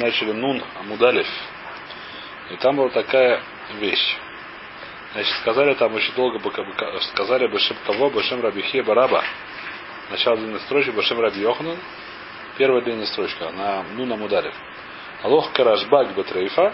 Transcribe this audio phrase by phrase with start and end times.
[0.00, 1.26] начали Нун Амудалев.
[2.50, 3.40] И там была такая
[3.78, 4.16] вещь.
[5.12, 6.40] Значит, сказали там очень долго,
[7.12, 9.22] сказали Башем кого, Башем Рабихе Бараба.
[10.10, 11.78] Начало длинной строчки, Башем Раби Йоханан.
[12.58, 14.54] Первая длинная строчка, на Нун Амудалев.
[15.22, 16.72] Алох Карашбак Батрейфа.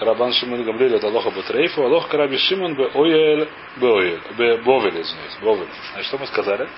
[0.00, 1.84] Рабан Шимон Гамлель это Алоха Батрейфа.
[1.84, 4.20] Алох Караби Шимон Бе Оэль Бе Оэль.
[4.36, 5.36] Бе Бовель, извиняюсь.
[5.42, 5.68] Бовель.
[5.92, 6.68] Значит, что мы сказали?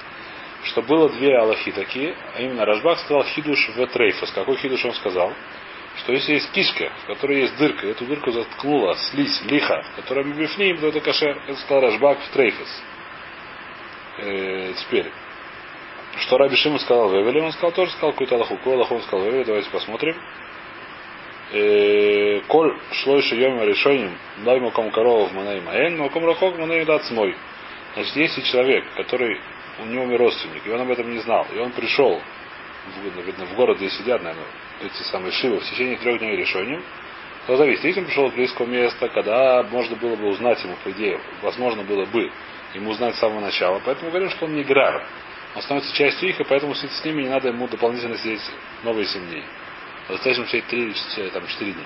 [0.65, 4.31] Что было две Аллахи такие, а именно Рашбах сказал хидуш в трейфус.
[4.33, 5.33] Какой хидуш он сказал?
[5.99, 10.79] Что если есть кишка, в которой есть дырка, эту дырку заткнула слизь, лиха, которая бифним,
[10.79, 12.83] то это кашер, это сказал Рашбах в трейфус.
[14.19, 15.11] Э, теперь,
[16.21, 18.57] что Раби Шимон сказал Вевели, он сказал тоже сказал какую-то Аллаху.
[18.57, 20.17] Какую Аллаху он сказал Вевели, давайте посмотрим.
[21.53, 26.85] Э, коль шло еще йома решением, дай маком корова в маней маэн, маком рахок маней
[26.85, 27.37] дат смой.
[27.95, 29.39] Значит, если человек, который
[29.79, 31.47] у него умер родственник, и он об этом не знал.
[31.55, 32.21] И он пришел,
[33.05, 34.47] видно, в город, где сидят, наверное,
[34.81, 36.83] эти самые шивы, в течение трех дней решением,
[37.47, 37.85] то зависит.
[37.85, 41.83] Если он пришел с близкого места, когда можно было бы узнать ему, по идее, возможно
[41.83, 42.31] было бы
[42.75, 43.81] ему узнать с самого начала.
[43.85, 45.05] Поэтому говорим, что он не грар.
[45.55, 48.41] Он становится частью их, и поэтому сидеть с ними не надо ему дополнительно сидеть
[48.85, 49.45] новые 7 дней.
[50.09, 51.85] Достаточно сидеть 3 или 4 дня.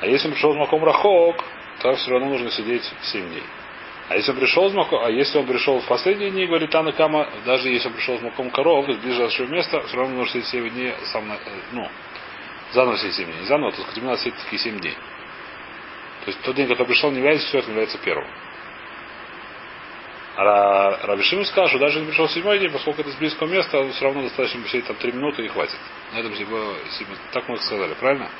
[0.00, 1.44] А если он пришел с Маком Рахок,
[1.80, 3.42] то все равно нужно сидеть 7 дней.
[4.08, 4.72] А если он пришел
[5.04, 8.22] а если он пришел в последние дни, говорит Анна Кама, даже если он пришел с
[8.22, 11.36] Маком коров, то есть ближайшего места, все равно нужно сидеть 7 дней, сам, э,
[11.72, 11.86] ну,
[12.72, 13.40] заново сидеть 7 дней.
[13.40, 14.94] Не заново, то есть надо сидеть такие 7 дней.
[16.24, 18.26] То есть тот день, который пришел, не является четвертым, является первым.
[20.36, 24.04] А Рабишим сказал, что даже если пришел седьмой день, поскольку это с близкого места, все
[24.04, 25.76] равно достаточно посидеть там 3 минуты и хватит.
[26.14, 26.76] На этом типа,
[27.32, 28.30] так мы сказали, правильно?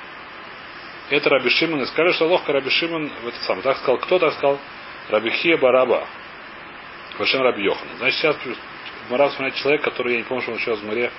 [1.11, 3.63] Это Раби Шимон, и сказали, что ловко Раби Шимон в этот самый.
[3.63, 4.59] Так сказал, кто так сказал?
[5.09, 6.07] Рабихия Бараба.
[7.19, 7.89] Вашем Раби Йохан.
[7.99, 8.37] Значит, сейчас
[9.11, 11.11] Мара вспоминает человек, который, я не помню, что он сейчас в море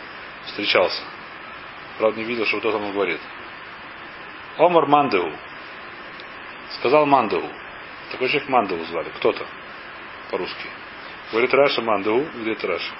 [0.46, 1.02] встречался.
[1.98, 3.20] Правда, не видел, что кто там говорит.
[4.58, 5.34] Омар Мандеу.
[6.80, 7.44] Сказал Мандеу.
[8.12, 9.10] Такой человек Мандеу звали.
[9.18, 9.46] Кто-то.
[10.32, 10.68] По-русски.
[11.32, 12.26] Говорит Раша Мандеу.
[12.42, 12.92] Где это Раша?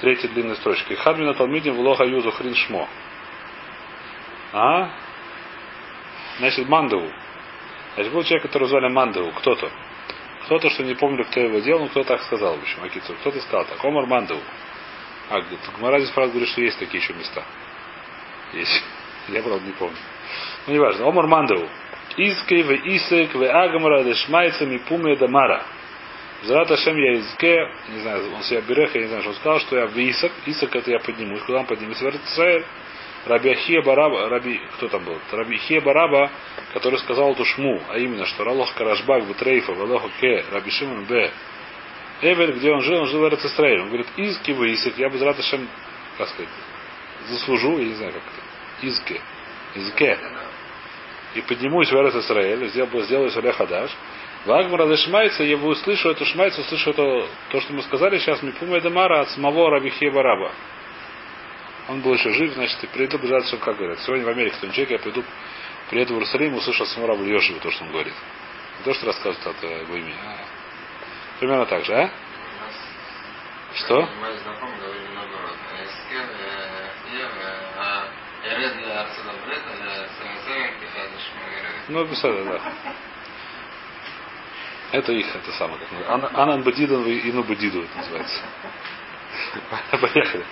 [0.00, 0.94] Третья длинная строчка.
[0.96, 2.88] Хадмина Талмидин Влоха Юзу Хрин Шмо.
[4.52, 4.90] А?
[6.38, 7.10] Значит, Мандеу.
[7.94, 9.30] Значит, был человек, который звали Мандеу.
[9.32, 9.70] Кто-то.
[10.50, 13.14] Кто-то, что не помню, кто его делал, но кто так сказал, в общем, Акицур.
[13.18, 13.84] Кто-то сказал так.
[13.84, 14.40] Омар Мандеу.
[15.28, 15.42] А,
[15.78, 17.44] Гмара здесь, правда, говорит, что есть такие еще места.
[18.52, 18.82] Есть.
[19.28, 19.94] Я, правда, не помню.
[20.66, 21.06] Ну, неважно.
[21.06, 21.68] Омар Мандеу.
[22.16, 25.62] Изкей в Исек в Агамара Дешмайца Мипуме Дамара.
[26.42, 29.60] Зрата Шем я изке, не знаю, он себя берех, я не знаю, что он сказал,
[29.60, 32.64] что я в Исак, Исак это я поднимусь, куда он поднимется в Израиль.
[33.26, 35.18] Раби Ахия Бараба, Раби, кто там был?
[35.30, 36.30] Раби Ахия Бараба,
[36.72, 41.30] который сказал эту шму, а именно, что Ралох Карашбак Бутрейфа, Валоха Ке, Раби Шимон Б.
[42.22, 43.82] Эвель, где он жил, он жил в Эрцисраиле.
[43.82, 45.68] Он говорит, Изки вы, Исик, я бы за Раташем,
[46.18, 46.48] как сказать,
[47.28, 49.20] заслужу, я не знаю, как это, Изке,
[49.74, 50.18] Изке.
[51.34, 53.90] И поднимусь в Эрцисраиле, сделаю, сделаю Соле Хадаш.
[54.46, 59.20] Вагмара зашмается, я услышу эту шмайцу, услышу это, то, что мы сказали сейчас, Мипума Дамара
[59.20, 60.52] от самого Рабихе Бараба.
[61.90, 63.98] Он был еще жив, значит, и приеду бежать, что как говорят.
[64.02, 65.24] Сегодня в Америке кто человек, я приду,
[65.90, 68.14] приеду в Иерусалим, услышу от самого Раба Йошева то, что он говорит.
[68.78, 70.14] Не то, что рассказывает от э, его имени.
[70.24, 70.36] А.
[71.40, 72.10] Примерно так же, а?
[73.74, 74.08] Что?
[81.88, 82.60] Ну, беседа, да.
[84.92, 88.42] Это их, это самое, Анан Бадидан и Ину Бадиду это называется.
[90.00, 90.44] Поехали.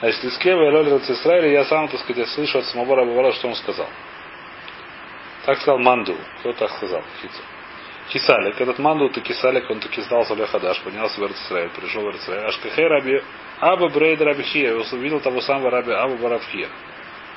[0.00, 3.48] Значит, из Кева и Лоль Израиля я сам, так сказать, слышу от самого Раба что
[3.48, 3.88] он сказал.
[5.44, 6.16] Так сказал Манду.
[6.38, 7.02] Кто так сказал?
[7.20, 7.42] Хицу.
[8.10, 8.60] Кисалик.
[8.60, 12.46] Этот Манду, ты Кисалик, он таки знал Сале Хадаш, поднялся в Израиль, пришел в Израиль.
[12.46, 13.22] Ашкахей Раби
[13.60, 14.74] Аба Брейд Раби Хия.
[14.74, 16.68] Увидел того самого Раби Аба Барабхия.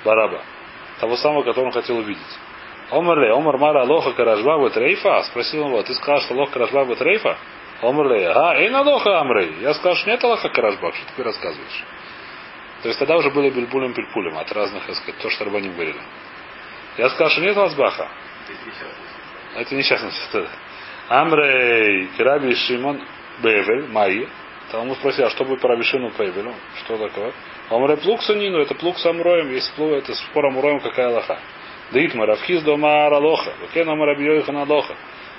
[0.06, 0.42] Бараба.
[1.00, 2.22] Того самого, которого он хотел увидеть.
[2.92, 5.24] Омарле, Омар Мара Лоха Каражба Трейфа?
[5.24, 7.38] Спросил его, ты сказал, что Лоха Каражба Трейфа?
[7.82, 9.56] Омарле, а, эй на Лоха Амрей.
[9.62, 11.86] Я сказал, что нет Лоха Каражба, что ты рассказываешь?
[12.82, 16.02] То есть тогда уже были бельбулем пельпулем от разных, так сказать, то, что Рабаним говорили.
[16.98, 18.10] Я сказал, что нет Лазбаха.
[19.56, 20.18] Это несчастность.
[20.30, 20.48] Это...
[21.10, 23.02] Амрей, Краби Шимон,
[23.44, 24.28] Бевель, Майи.
[24.72, 26.54] Там ему спросил, а что будет по Раби Шимону Пейвелю?
[26.84, 27.34] Что такое?
[27.70, 31.40] Амрей плукса Нину, это плуг с Амроем, есть плуг, это спор Амроем, какая лоха.
[31.92, 34.96] Дитма, Равхиз дома Аралоха, Векен Амраби Йохана Лоха.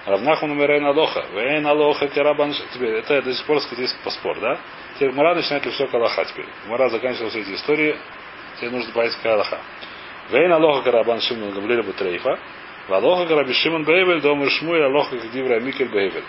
[0.06, 1.24] Равнахман умерей на лоха.
[1.32, 2.54] Вейн алоха керабан.
[2.74, 4.58] Теперь это до сих пор сказать, есть поспор, да?
[4.94, 6.46] Теперь Мара начинает все калаха теперь.
[6.66, 7.96] Мара заканчивала эти истории.
[8.56, 9.60] Теперь нужно понять калаха.
[10.30, 12.38] Вейн алоха карабан шимон гавлеля бутрейфа.
[12.88, 16.24] Валоха караби шимон бейвель домер шмуй алоха кдивра микель бейвель.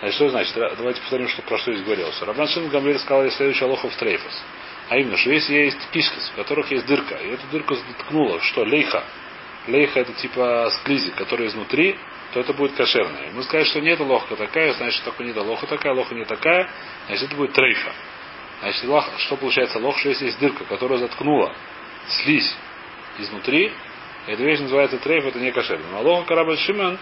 [0.00, 0.54] Значит, что значит?
[0.54, 2.20] Давайте повторим, что про что здесь говорилось.
[2.20, 4.44] Рабан Шимон Гамлель сказал следующий алоха в трейфас.
[4.88, 8.62] А именно, что если есть кишкис, в которых есть дырка, и эту дырку заткнула, что
[8.62, 9.02] лейха,
[9.66, 11.98] лейха это типа слизи, которая изнутри,
[12.32, 13.30] то это будет кошерное.
[13.32, 16.68] Мы сказали, что нет лоха такая, значит, только нет лоха такая, лоха не такая,
[17.06, 17.92] значит, это будет трейфа.
[18.60, 21.54] Значит, лох, что получается лох, что если есть дырка, которая заткнула
[22.08, 22.54] слизь
[23.18, 23.72] изнутри,
[24.26, 25.86] эта вещь называется трейф, это не кошерно.
[25.92, 26.98] Но лоха карабаль шимен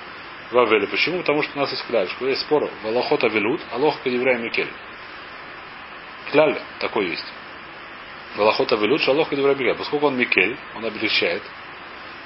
[0.51, 0.87] вавели.
[0.87, 1.19] Почему?
[1.19, 2.09] Потому что у нас есть кляж.
[2.21, 4.71] Есть спор в лохота велют, а лоха кадевря микель.
[6.31, 7.27] Кляль такой есть.
[8.37, 11.43] Валахота велют, что Аллах кадевря Поскольку он микель, он облегчает,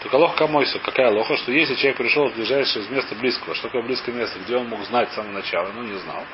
[0.01, 3.83] только Аллах камойса, какая лоха, что если человек пришел в ближайшее места близкого, что такое
[3.83, 6.25] близкое место, где он мог знать с самого начала, но не знал,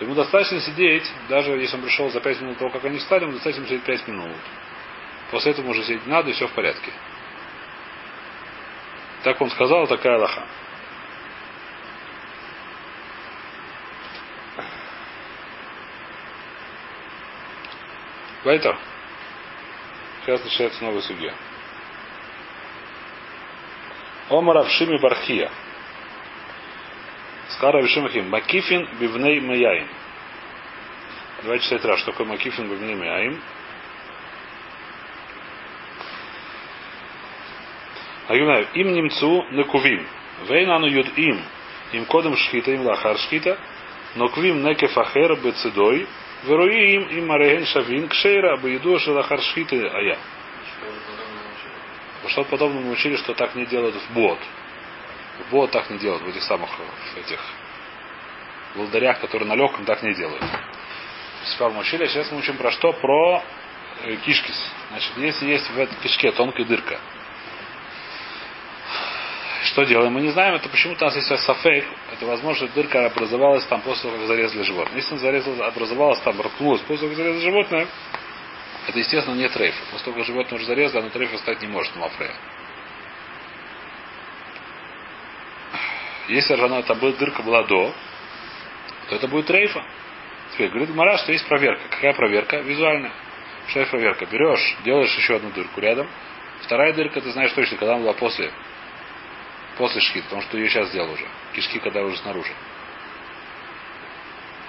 [0.00, 3.34] ему достаточно сидеть, даже если он пришел за пять минут того, как они встали, ему
[3.34, 4.32] достаточно сидеть пять минут.
[5.30, 6.92] После этого уже сидеть надо, и все в порядке.
[9.22, 10.44] Так он сказал, такая лоха.
[18.44, 18.78] Вайтер.
[20.24, 21.34] Сейчас начинается новая судья.
[24.28, 25.50] Омар Авшими Бархия.
[27.50, 28.28] Скара Авшимахим.
[28.28, 29.86] Макифин бивней маяим.
[31.42, 33.40] Давайте читать раз, что такое Макифин бивней маяим.
[38.28, 38.66] Аюнаю.
[38.74, 40.04] Им немцу накувим.
[40.48, 41.40] Вейнану юд им.
[41.92, 43.56] Им кодом шхита, им лахар шхита.
[44.16, 46.08] Но квим некефахер бецедой.
[46.44, 50.18] Веруим им мареген шавин кшейра бееду шелахар шхита ая.
[52.26, 54.38] Потому что подобно мы учили, что так не делают в бот.
[55.38, 57.38] В бот так не делают, в этих самых в этих
[58.74, 60.42] волдарях, которые на легком так не делают.
[61.44, 62.92] Сперва мы учили, а сейчас мы учим про что?
[62.94, 63.44] Про
[64.02, 64.60] э, кишкис.
[64.90, 66.98] Значит, если есть в этой кишке тонкая дырка,
[69.62, 70.12] что делаем?
[70.12, 71.84] Мы не знаем, это почему-то у нас есть сафейк.
[72.12, 74.96] Это возможно, дырка образовалась там после того, как зарезали животное.
[74.96, 77.86] Если она зарезала, образовалась там, проткнулась после того, как зарезали животное,
[78.86, 79.74] это, естественно, не трейф.
[80.04, 82.34] Как животное уже зарезано, оно трейфа стать не может, мафрея.
[86.28, 87.92] Если она, там дырка была до,
[89.08, 89.82] то это будет трейфа.
[90.52, 91.82] Теперь говорит Мара, что есть проверка.
[91.90, 92.58] Какая проверка?
[92.58, 93.12] Визуальная.
[93.68, 94.26] Что есть проверка?
[94.26, 96.08] Берешь, делаешь еще одну дырку рядом.
[96.62, 98.50] Вторая дырка, ты знаешь точно, когда она была после.
[99.76, 101.26] После шхит, потому что ее сейчас сделал уже.
[101.54, 102.52] Кишки, когда уже снаружи.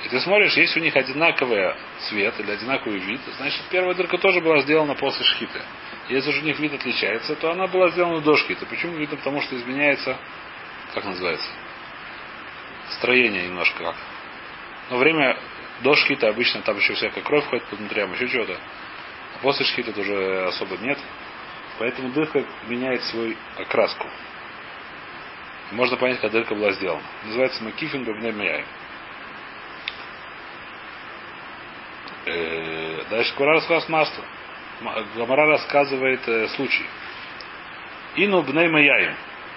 [0.07, 1.73] И ты смотришь, если у них одинаковый
[2.07, 5.61] цвет или одинаковый вид, значит первая дырка тоже была сделана после шхиты.
[6.07, 8.65] Если же у них вид отличается, то она была сделана до шхиты.
[8.67, 9.17] Почему видно?
[9.17, 10.17] Потому что изменяется,
[10.93, 11.49] как называется,
[12.91, 13.95] строение немножко как.
[14.91, 15.37] Но время
[15.81, 18.53] до шхита обычно там еще всякая кровь ходит под внутрям, еще чего-то.
[18.53, 20.99] А после шхита уже особо нет.
[21.79, 24.07] Поэтому дырка меняет свою окраску.
[25.71, 27.03] Можно понять, как дырка была сделана.
[27.25, 28.61] Называется Макифин Бабнемияй.
[28.61, 28.63] Э,
[33.09, 34.23] дальше Кура рассказывает масло.
[35.15, 36.85] Гамара рассказывает э, случай.
[38.15, 39.15] Ину бней маяим.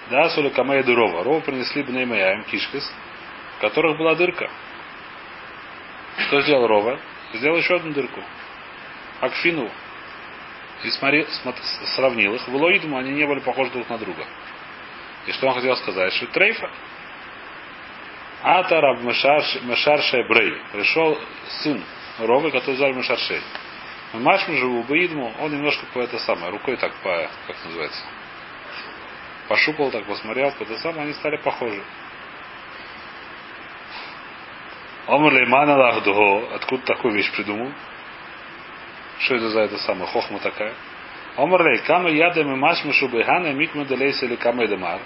[0.09, 1.23] Да, соли камея дырова.
[1.23, 2.91] Рова принесли бней маяим, кишкис,
[3.57, 4.49] в которых была дырка.
[6.17, 6.99] Что сделал Рова?
[7.33, 8.21] Сделал еще одну дырку.
[9.21, 9.69] Акфину.
[10.83, 11.27] И смотри,
[11.95, 12.47] сравнил их.
[12.47, 14.25] В Лоидму они не были похожи друг на друга.
[15.27, 16.13] И что он хотел сказать?
[16.13, 16.69] Что трейфа.
[18.41, 20.57] Атараб Мешарше Брей.
[20.71, 21.17] Пришел
[21.61, 21.83] сын
[22.19, 23.41] Ровы, который звали Мушаршей.
[24.13, 28.03] Машму живу Баидму, он немножко по это самое, рукой так по, как называется,
[29.47, 31.81] пошупал так, посмотрел, по это самое, они стали похожи.
[35.07, 37.71] Омр Леймана Лахдуго, откуда такую вещь придумал?
[39.19, 40.73] Что это за это самое, хохма такая?
[41.37, 44.99] Омр Лей, кама ядам и машму шубихана микма делейся или кама эдемар.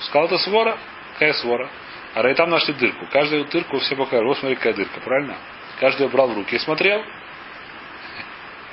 [0.00, 0.78] Сказал, это свора.
[1.14, 1.68] Какая свора?
[2.14, 3.06] А Рей там нашли дырку.
[3.10, 4.26] Каждую дырку все показали.
[4.26, 5.36] Вот смотри, какая дырка, правильно?
[5.80, 7.04] Каждый брал в руки и смотрел.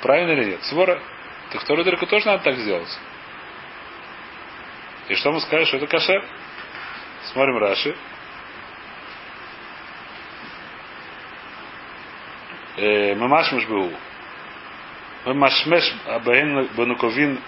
[0.01, 0.63] Правильно или нет?
[0.63, 0.99] Свора.
[1.51, 2.99] ты вторую дырку тоже надо так сделать.
[5.09, 6.23] И что мы скажем, что это кашер?
[7.31, 7.95] Смотрим Раши.
[12.77, 13.91] Э, Мамаш Мушбеу.
[15.25, 17.39] Мамашмеш Абаин Бануковин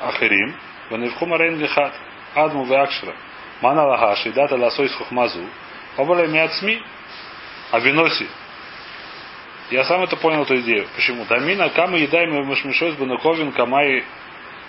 [0.00, 0.56] Ахирим.
[0.90, 1.94] Ваневхум Арейн Лихат.
[2.34, 3.14] Адму Веакшра.
[3.60, 4.32] Мана Лагаши.
[4.32, 5.46] Дата Ласой Схухмазу.
[5.96, 6.82] Обале Миацми.
[7.72, 8.26] Авиноси.
[9.70, 10.86] Я сам это понял, эту идею.
[10.96, 11.24] Почему?
[11.26, 14.04] Дамина, кама едаем мышмешой с банаковин, камай.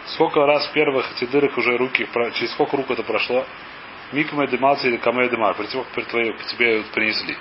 [0.08, 3.46] Сколько раз в первых эти дырок уже руки, через сколько рук это прошло?
[4.12, 7.38] Микма демалси или камай демар, при того, как тебе принесли.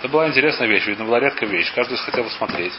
[0.00, 1.70] Это была интересная вещь, видно, была редкая вещь.
[1.74, 2.72] Каждый хотел посмотреть.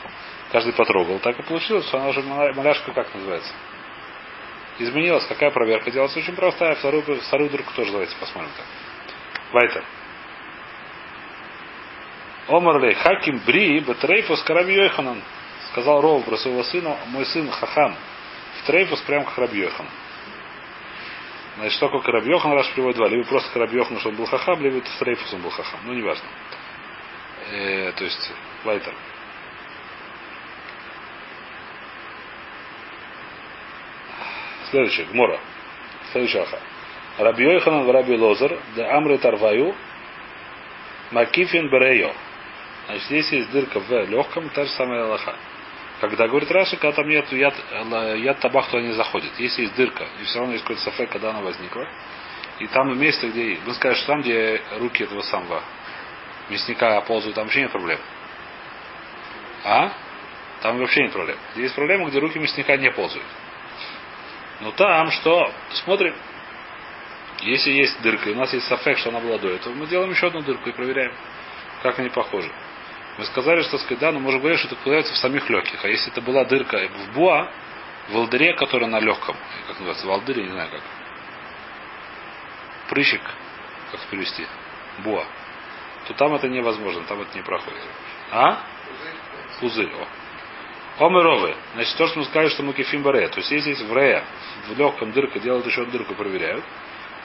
[0.51, 1.19] Каждый потрогал.
[1.19, 3.53] Так и получилось, что она уже маляшка, как называется.
[4.79, 5.25] Изменилась.
[5.27, 6.17] Какая проверка делается?
[6.17, 6.75] Очень простая.
[6.75, 8.65] Вторую, вторую дырку тоже давайте посмотрим так.
[9.53, 9.83] Вайтер.
[12.47, 15.21] Омарлей Хаким Бри Бетрейфус Караби Йоханан.
[15.71, 17.95] Сказал Ров про своего сына, мой сын Хахам.
[18.61, 19.91] В Трейфус прям как Раби Йоханан.
[21.57, 23.07] Значит, что такое Карабьехан, Раш приводит два.
[23.07, 25.79] Либо просто Карабьехан, что он был хахам, либо в Трейфус он был хахам.
[25.83, 26.25] Ну, неважно.
[27.51, 28.31] Э, то есть,
[28.63, 28.93] Вайтер.
[34.69, 35.39] Следующий, Гмора.
[36.11, 36.59] Следующий аха.
[37.17, 39.75] Раби Йоханан в Раби Лозер, да Амры Тарваю,
[41.11, 42.13] Макифин Берейо.
[42.87, 45.35] Значит, здесь есть дырка в легком, та же самая лоха.
[46.01, 47.53] Когда говорит Раши, когда там нет яд,
[48.17, 49.31] яд табах, то не заходит.
[49.37, 51.87] Если есть дырка, и все равно есть какой-то сафек, когда она возникла.
[52.59, 53.59] И там место, где...
[53.65, 55.63] Вы скажете, что там, где руки этого самого
[56.49, 57.99] мясника ползают, там вообще нет проблем.
[59.63, 59.91] А?
[60.61, 61.37] Там вообще нет проблем.
[61.55, 63.25] Есть проблема, где руки мясника не ползают.
[64.61, 65.51] Но там что?
[65.83, 66.15] Смотрим.
[67.41, 70.11] Если есть дырка, и у нас есть сафек, что она была до этого, мы делаем
[70.11, 71.13] еще одну дырку и проверяем,
[71.81, 72.51] как они похожи.
[73.21, 75.85] Мы сказали, что сказать, да, но можем говорить, что это появляется в самих легких.
[75.85, 77.51] А если это была дырка в буа,
[78.09, 79.35] в волдыре, которая на легком,
[79.67, 80.81] как называется, волдыре, не знаю как.
[82.89, 83.21] Прыщик,
[83.91, 84.47] как перевести,
[85.03, 85.23] буа,
[86.07, 87.79] то там это невозможно, там это не проходит.
[88.31, 88.57] А?
[89.59, 89.91] Пузырь.
[90.97, 91.05] О.
[91.05, 91.55] Омеровы.
[91.75, 93.27] Значит, то, что мы сказали, что мы кефим баре.
[93.27, 94.23] То есть, если есть в рея,
[94.67, 96.65] в легком дырка, делают еще дырку, проверяют.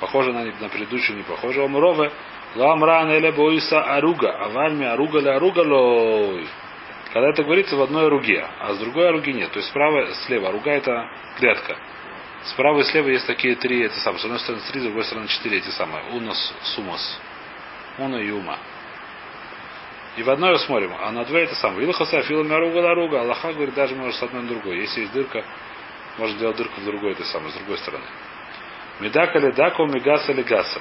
[0.00, 1.64] Похоже на, на предыдущую, не похоже.
[1.64, 2.12] Омеровы.
[2.56, 4.32] Ламран эле боиса аруга.
[4.32, 6.46] А вальми аруга ли аруга лой.
[7.12, 9.50] Когда это говорится в одной аруге, а с другой аруги нет.
[9.50, 10.48] То есть справа, слева.
[10.48, 11.08] Аруга это
[11.38, 11.76] грядка.
[12.44, 14.20] Справа и слева есть такие три, это самое.
[14.20, 16.04] С одной стороны три, с другой стороны четыре эти самые.
[16.12, 17.20] Унос, сумос.
[17.98, 18.58] Уна и ума.
[20.16, 21.86] И в одной смотрим, а на две это самое.
[21.86, 23.20] Илхаса филами аруга ларуга.
[23.20, 24.78] Аллаха говорит, даже может с одной на другой.
[24.78, 25.44] Если есть дырка,
[26.18, 28.04] может делать дырку в другой, это самое, с другой стороны.
[29.00, 30.80] Медака ли дака, мегаса ли гаса.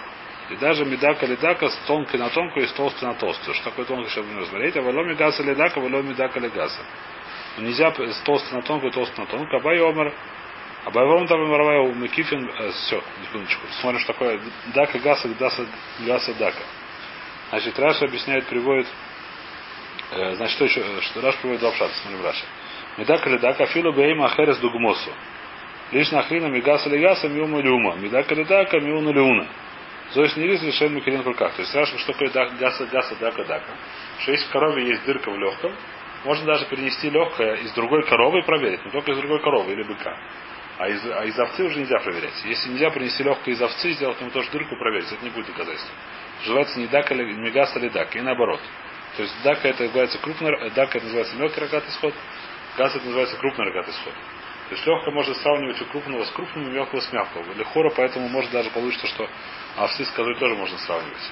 [0.50, 3.56] И даже медака ледака с тонкой на тонкую и с толстой на толстую.
[3.56, 4.78] Что такое тонкое, сейчас будем разбирать.
[4.78, 6.82] А валоми гаса ледака, валоми дака легаса.
[7.58, 9.60] Нельзя с толстой на тонкую, толстой на тонкую.
[9.60, 10.14] Абай омар.
[10.86, 12.48] Абай омар там омаравая у Мекифин.
[12.48, 13.62] Э, все, секундочку.
[13.82, 14.40] Смотрим, что такое
[14.74, 15.66] дака гаса, гаса,
[16.02, 16.62] гаса дака.
[17.50, 18.88] Значит, Раша объясняет, приводит.
[20.12, 20.84] Э, значит, что еще?
[21.02, 21.94] Что Раш приводит два пшата.
[22.04, 22.46] Смотрим Раша.
[22.98, 25.10] Медака ледака филу бейма ахерес дугмосу.
[25.92, 27.96] Лишь нахрина мигаса легаса миума люма.
[27.96, 29.48] Медака ледака миуна люна.
[30.14, 31.54] Зоис не решен микрин в руках.
[31.54, 33.74] То есть спрашивают, что такое гаса, гаса, дака, дака.
[34.20, 35.76] Что если в корове есть дырка в легком,
[36.24, 38.84] можно даже перенести легкое из другой коровы и проверить.
[38.86, 40.18] Но только из другой коровы или быка.
[40.78, 42.34] А из, а из овцы уже нельзя проверять.
[42.46, 45.96] Если нельзя принести легкое из овцы, сделать ему тоже дырку проверить, это не будет доказательством.
[46.44, 48.60] Желается не дака, или не гаса или дака, и наоборот.
[49.16, 52.14] То есть дака это называется крупный, э, дака это называется мелкий рогатый сход,
[52.78, 54.14] газ это называется крупный рогатый сход.
[54.76, 57.50] То есть легко можно сравнивать у крупного с крупным и мелкого с мелкого.
[57.54, 59.26] Или хора, поэтому может даже получится, что
[59.78, 61.32] овцы с козой тоже можно сравнивать.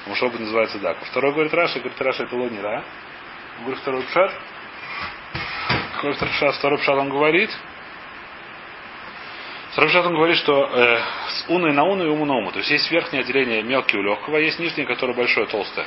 [0.00, 1.02] Потому что оба называется дака.
[1.06, 2.84] Второй говорит Раша, говорит Раша это лонира.
[3.56, 4.34] Он говорит второй пшат.
[5.96, 6.54] Второй пшат?
[6.56, 7.50] Второй пшат он говорит.
[9.72, 12.52] Второй пшат он говорит, что э, с уной на уну и уму на уму.
[12.52, 15.86] То есть есть верхнее отделение мелкие у легкого, а есть нижнее, которое большое, толстое.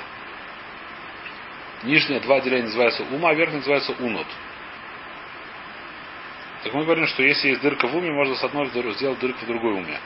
[1.84, 4.26] Нижнее два отделения называются ума, а верхнее называется унут.
[6.64, 9.48] Так мы говорим, что если есть дырка в уме, можно с одной сделать дырку в
[9.48, 10.00] другой уме.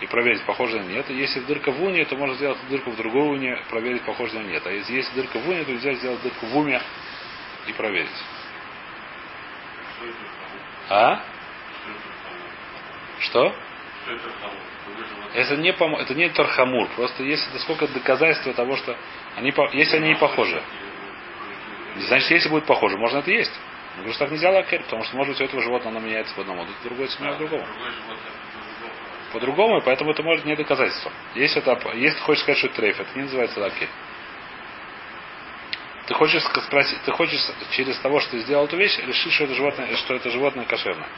[0.00, 1.08] И проверить, похоже на нет.
[1.10, 4.66] Если дырка в уне, то можно сделать дырку в другой уне, проверить, похоже на нет.
[4.66, 6.80] А если есть дырка в уне, то нельзя сделать дырку в уме
[7.66, 8.08] и проверить.
[10.88, 11.22] А?
[13.20, 13.54] Что?
[15.34, 15.96] Это не, пом...
[15.96, 16.88] это не Тархамур.
[16.96, 18.96] Просто есть это сколько доказательства того, что
[19.36, 20.62] они, если они не похожи.
[21.96, 23.52] Значит, если будет похоже, можно это есть.
[23.96, 26.38] Говорю, что так нельзя лакерь, потому что может быть у этого животного оно меняется в
[26.38, 27.62] одном, а другое семья в другом.
[29.32, 31.10] По-другому, и поэтому это может не доказательство.
[31.34, 33.88] Если, это, если ты хочешь сказать, что это трейф, это не называется лакерь.
[36.06, 37.40] Ты хочешь спросить, ты хочешь
[37.72, 41.08] через того, что ты сделал эту вещь, решить, что это животное, что это животное кошерное.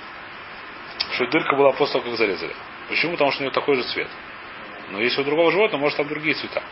[1.12, 2.54] Что дырка была после того, как зарезали.
[2.88, 3.12] Почему?
[3.12, 4.08] Потому что у нее такой же цвет.
[4.90, 6.62] Но если у другого животного, может там другие цвета.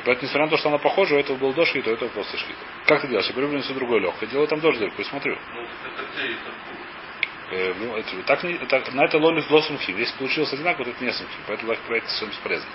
[0.00, 2.08] И поэтому, несмотря на то, что она похожа, у этого был до шхита, у этого
[2.08, 2.58] после шхита.
[2.86, 3.28] Как ты делаешь?
[3.28, 5.36] Я беру принесу другой легкое, делаю там тоже дырку и смотрю.
[5.52, 5.66] Ну,
[7.50, 9.90] э, ну, это, так не, это, на это лолит лосумхи.
[9.90, 11.34] Если получилось одинаково, то это не сумхи.
[11.46, 12.70] Поэтому лайк проект совершенно бесполезно.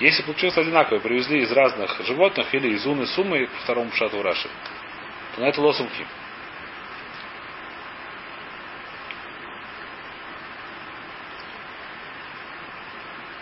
[0.00, 4.48] Если получилось одинаково, привезли из разных животных или из уны суммы по второму шату Раши,
[5.36, 6.06] то на это лосумхи.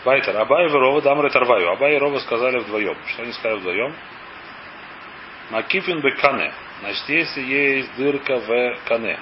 [0.05, 0.37] Вайтер.
[0.37, 1.71] Абай и Рова дамры тарваю.
[1.71, 2.97] Абай и Рова сказали вдвоем.
[3.07, 3.95] Что они сказали вдвоем?
[5.51, 6.53] Макифин бы кане.
[6.81, 9.19] Значит, если есть дырка в кане.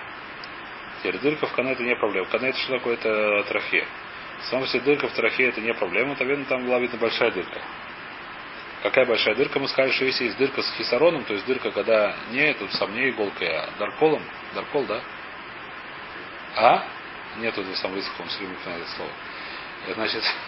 [0.99, 2.27] Теперь дырка в кане это не проблема.
[2.27, 2.95] Кане это что такое?
[2.95, 3.87] Это трахея.
[4.51, 6.12] Сам себе дырка в трахе это не проблема.
[6.12, 7.61] Это, видно, там была видно большая дырка.
[8.83, 9.61] Какая большая дырка?
[9.61, 12.93] Мы сказали, что если есть дырка с хисароном, то есть дырка, когда не тут сам
[12.95, 14.23] не иголкой, а дарколом.
[14.55, 15.01] Даркол, да?
[16.57, 16.85] А?
[17.39, 19.11] Нет этого самого он все время это слово.
[19.95, 20.25] Значит,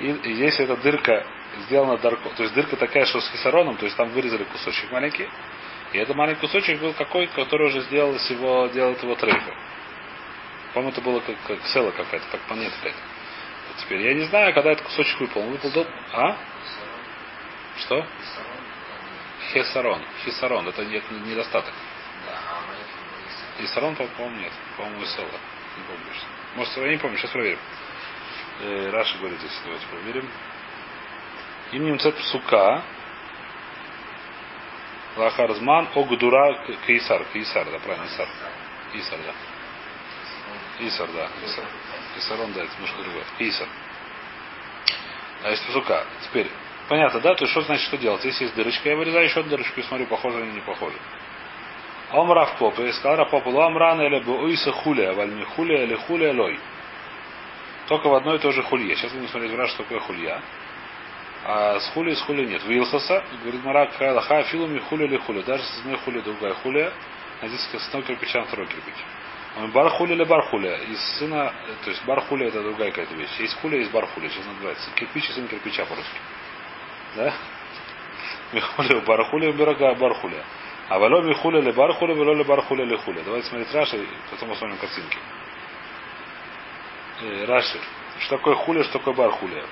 [0.00, 1.26] и, если эта дырка
[1.66, 5.28] сделана даркол, то есть дырка такая, что с хисароном, то есть там вырезали кусочек маленький,
[5.92, 9.54] и этот маленький кусочек был какой, который уже сделал его, делает его трейфер.
[10.74, 12.98] По-моему, это было как, как села какая-то, как монета какая-то.
[13.78, 15.42] Теперь я не знаю, когда этот кусочек выпал.
[15.42, 15.86] Он выпал до...
[16.12, 16.36] А?
[17.78, 18.04] Что?
[19.52, 20.02] Хесарон.
[20.24, 20.68] Хисарон.
[20.68, 21.72] Это нет недостаток.
[23.60, 24.52] Хисарон, по-моему, нет.
[24.76, 25.26] По-моему, села.
[25.26, 26.12] Не помню.
[26.56, 27.58] Может, я не помню, сейчас проверим.
[28.60, 29.60] Э, Раша говорит здесь.
[29.64, 30.28] Давайте проверим.
[31.72, 32.82] Им немцет сука.
[35.16, 37.24] Лахарзман Огдура Кейсар.
[37.32, 38.28] Кейсар, да, правильно, Исар.
[38.94, 40.86] Исар, да.
[40.86, 41.28] Исар, да.
[41.44, 41.64] Исар.
[42.16, 43.24] Исарон, да, это немножко другое.
[43.38, 43.68] Исар.
[45.44, 46.04] А если сука.
[46.24, 46.50] Теперь,
[46.88, 47.34] понятно, да?
[47.34, 48.24] То есть что значит, что делать?
[48.24, 50.96] Если есть дырочка, я вырезаю еще одну дырочку и смотрю, похоже или не похоже.
[52.10, 52.80] Омрав попа.
[52.82, 56.58] И сказал Рапопа, Ламран или Буиса Хулия, Вальми Хулия или Хулия Лой.
[57.88, 58.94] Только в одной и той же хулье.
[58.94, 60.40] Сейчас будем смотреть в что такое хулья.
[61.44, 62.62] А с хули с хули нет.
[62.64, 65.40] Вилхаса, говорит Марак Ха филуми хули или хули.
[65.42, 66.92] Даже с одной хули другая хулия.
[67.40, 68.94] А здесь с одной кирпича на второй кирпич.
[69.56, 70.76] Он бар хули или бар хуля.
[70.76, 71.52] Из сына,
[71.84, 73.38] то есть бар хуля это другая какая-то вещь.
[73.38, 74.28] Есть хуля, есть бар хуля.
[74.28, 74.90] Сейчас называется.
[74.96, 76.18] Кирпич и сын кирпича по-русски.
[77.16, 77.32] Да?
[78.52, 80.44] Михуля бар хуля, бирага бар хуля.
[80.90, 83.22] А вало михуля или бар хуля, вало ли бар хуля или хуля.
[83.24, 85.18] Давайте смотреть Раши, потом посмотрим картинки.
[87.20, 87.80] Э, Раши.
[88.20, 89.64] Что такое хуля, что такое бар хуля?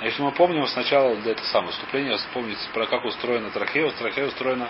[0.00, 3.90] А если мы помним сначала для этого самого вступления, вспомните про как устроена трахея.
[3.92, 4.68] Трахея устроена...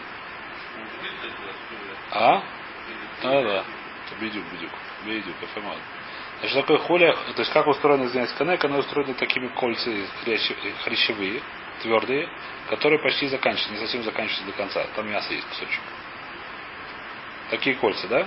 [2.10, 2.42] А?
[3.22, 3.64] Да, да.
[4.20, 4.70] Бедюк, бедюк.
[5.06, 5.78] Бедюк, эфемад.
[6.40, 10.06] Значит, такое хуля, то есть как устроена, извиняюсь, канек, она устроена такими кольцами
[10.84, 11.40] хрящевые,
[11.82, 12.28] твердые,
[12.68, 14.86] которые почти заканчиваются, не совсем заканчиваются до конца.
[14.96, 15.80] Там мясо есть кусочек.
[17.50, 18.26] Такие кольца, да?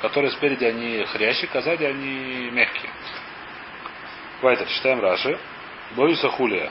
[0.00, 2.90] Которые спереди они хрящик, а сзади они мягкие.
[4.40, 5.38] Вайтер, читаем Раши.
[5.96, 6.70] Боюса хулия.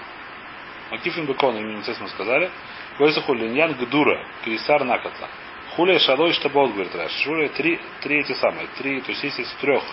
[0.91, 2.49] Макифин бекон, мы сказали.
[2.97, 3.49] Боюса хулия.
[3.49, 4.25] Ньян гдура.
[4.43, 5.27] Кейсар накатла.
[5.75, 7.11] Хулия шалой штабот, говорит Раш.
[7.23, 8.67] Шулия три, три эти самые.
[8.77, 9.83] Три, то есть если из трех.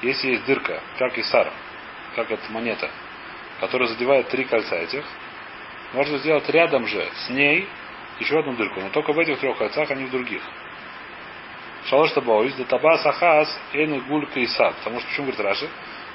[0.00, 1.52] Если есть дырка, как Исар,
[2.16, 2.90] как это монета,
[3.60, 5.04] которая задевает три кольца этих,
[5.92, 7.68] можно сделать рядом же с ней
[8.18, 10.42] еще одну дырку, но только в этих трех кольцах, а не в других.
[11.86, 14.74] Шалош табоис, да таба сахас, эйн гуль кейсар.
[14.74, 15.68] Потому что, почему говорит Раши?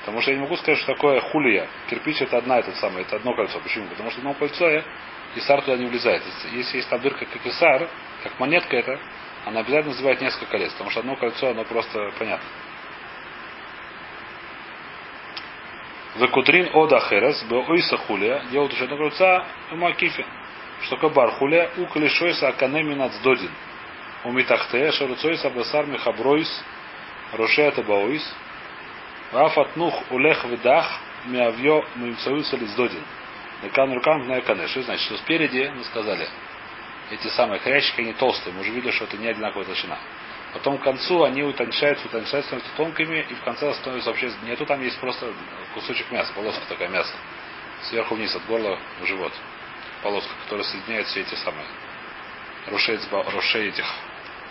[0.08, 1.68] Потому что я не могу сказать, что такое хулия.
[1.90, 3.60] Кирпич это одна, это самое, это одно кольцо.
[3.60, 3.88] Почему?
[3.88, 4.66] Потому что одно кольцо
[5.36, 6.24] Исар туда не влезает.
[6.54, 7.90] Если есть там дырка, как Исар,
[8.24, 9.00] как монетка это,
[9.46, 10.72] она обязательно называет несколько колец.
[10.72, 12.48] Потому что одно кольцо, оно просто понятно.
[16.16, 20.26] Векутрин ода херес, ойса хулия, делают еще одно кольца, макифин.
[20.84, 23.52] Что такое бар хулия, у калишойса аканеми нацдодин.
[24.28, 26.52] У митахте, шаруцойса басар михабройс,
[27.32, 28.22] рошея табаойс,
[29.32, 33.04] Рафатнух улех выдах миавьё мимцаюса лиздодин.
[33.64, 34.84] Некан рукам на канеши.
[34.84, 36.28] Значит, что спереди, мы сказали,
[37.10, 38.54] эти самые хрящики, они толстые.
[38.54, 39.98] Мы уже видели, что это не одинаковая толщина.
[40.52, 44.84] Потом к концу они утончаются, утончаются, становятся тонкими, и в конце становится вообще нету, там
[44.84, 45.32] есть просто
[45.74, 47.16] кусочек мяса, полоска такая мяса.
[47.84, 49.32] Сверху вниз от горла в живот.
[50.04, 51.66] Полоска, которая соединяет все эти самые
[52.70, 53.00] рушей,
[53.34, 53.86] рушей этих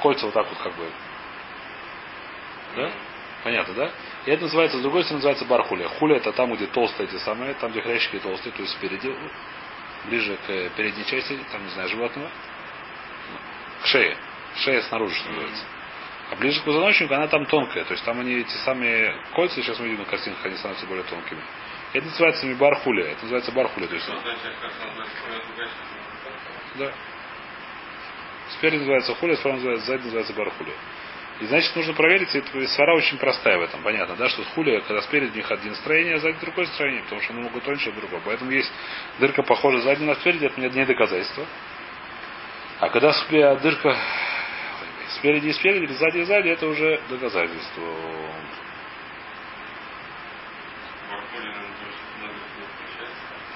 [0.06, 0.88] кольца вот так вот как бы.
[2.76, 2.92] Да?
[3.42, 3.90] Понятно, да?
[4.24, 5.88] И это называется, с другой стороны, называется бархуля.
[5.88, 9.12] Хуля это там, где толстые эти самые, там, где хрящики толстые, то есть спереди,
[10.04, 12.30] ближе к передней части, там, не знаю, животного,
[13.82, 14.16] к шее.
[14.58, 15.64] Шея снаружи, что называется.
[16.30, 17.84] А ближе к позвоночнику она там тонкая.
[17.84, 21.04] То есть там они эти самые кольца, сейчас мы видим на картинках, они становятся более
[21.04, 21.40] тонкими.
[21.92, 23.04] Это называется бархуля.
[23.06, 23.86] Это называется бархуля.
[23.86, 24.08] То есть,
[26.76, 26.92] да.
[28.52, 30.72] Спереди называется хуля, справа называется, сзади называется бархуля.
[31.40, 33.82] И значит, нужно проверить, эта свара очень простая в этом.
[33.82, 37.20] Понятно, да, что хули, когда спереди у них один строение, а сзади другое строение, потому
[37.20, 38.22] что они могут тоньше другое.
[38.24, 38.72] Поэтому есть
[39.18, 41.44] дырка похожа сзади на спереди, это не доказательство.
[42.80, 43.12] А когда
[43.56, 43.96] дырка
[45.18, 47.82] спереди и спереди, или сзади и сзади, это уже доказательство.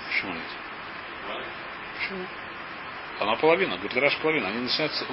[0.09, 0.42] Почему нет?
[1.98, 2.26] Почему?
[3.20, 4.48] Она половина, говорит, Раш половина.
[4.48, 5.04] Они начинаются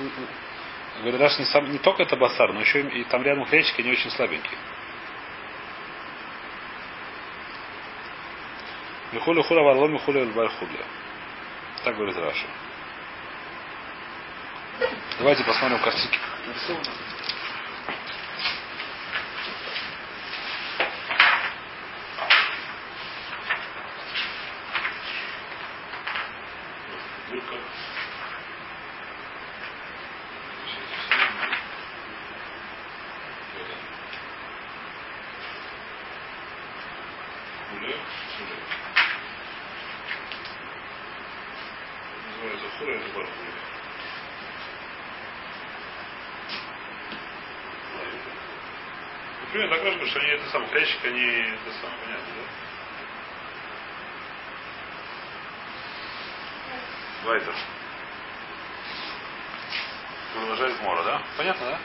[0.99, 3.91] Говорит, даже не, сам, не только это басар, но еще и там рядом хрящики не
[3.91, 4.57] очень слабенькие.
[9.11, 10.85] Михуля хуля варло михуля эльбай хуля.
[11.83, 12.47] Так говорит Раша.
[15.19, 16.17] Давайте посмотрим картинки.
[42.37, 43.51] Называется хуля, это бархуля.
[49.47, 52.43] Например, так важно, что они это самое, крещик, они это самое, понятно, да?
[57.29, 57.55] Вайтер.
[60.33, 61.21] Продолжает Мора, да?
[61.37, 61.79] Понятно, да?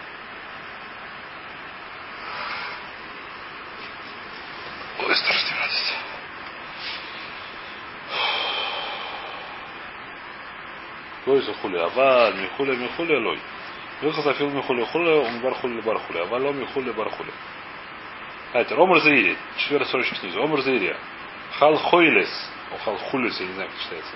[4.98, 5.94] Ой, страшная радость.
[11.26, 13.40] Лой захули, аваль, михуля, михуля, лой.
[14.02, 17.32] Выхазафил михуля, хуля, он бар хуля, бар хуля, аваль, ло михуля, бар хуля.
[18.52, 20.42] Это Омар Заири, четвертый строчек снизу.
[20.42, 20.94] Омар Заири.
[21.58, 22.50] Хал Хойлес.
[22.72, 24.12] О, Хал Хулес, я не знаю, как читается.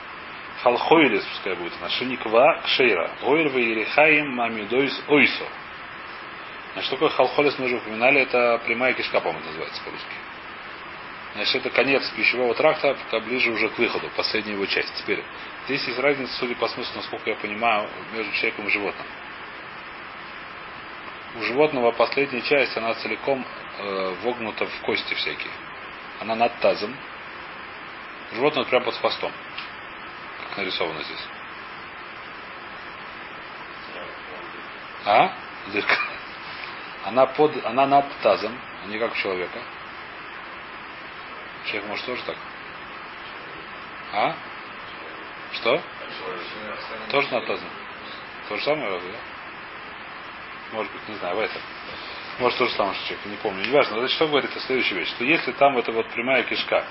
[0.63, 1.81] Хал Хойлес, пускай будет.
[1.81, 3.11] Нашиниква Кшейра.
[3.23, 5.45] Ойр Вейрихаим Мамидойс Ойсо.
[6.77, 10.15] Значит, такое халхолес мы уже упоминали, это прямая кишка, по-моему, называется по-русски.
[11.35, 12.95] Значит, это конец пищевого тракта,
[13.25, 14.95] ближе уже к выходу, последняя его часть.
[14.97, 15.25] Теперь,
[15.65, 19.07] здесь есть разница, судя по смыслу, насколько я понимаю, между человеком и животным.
[21.37, 23.45] У животного последняя часть, она целиком
[23.79, 25.53] э, вогнута в кости всякие.
[26.21, 26.97] Она над тазом.
[28.33, 29.31] Животное прямо под хвостом.
[30.49, 31.25] Как нарисовано здесь.
[35.05, 35.33] А?
[35.73, 35.97] Дырка.
[37.05, 39.59] Она, под, она над тазом, а не как у человека.
[41.67, 42.37] Человек может тоже так?
[44.15, 44.35] А?
[45.53, 45.83] Что?
[47.11, 47.69] Тоже над тазом.
[48.49, 49.36] То же самое, да?
[50.73, 51.63] Может быть, не знаю, в этом.
[52.39, 53.65] Может, то же самое, что человек, не помню.
[53.65, 53.99] Не важно.
[53.99, 55.11] Значит, что говорит о следующей вещи?
[55.13, 56.85] Что если там это вот прямая кишка,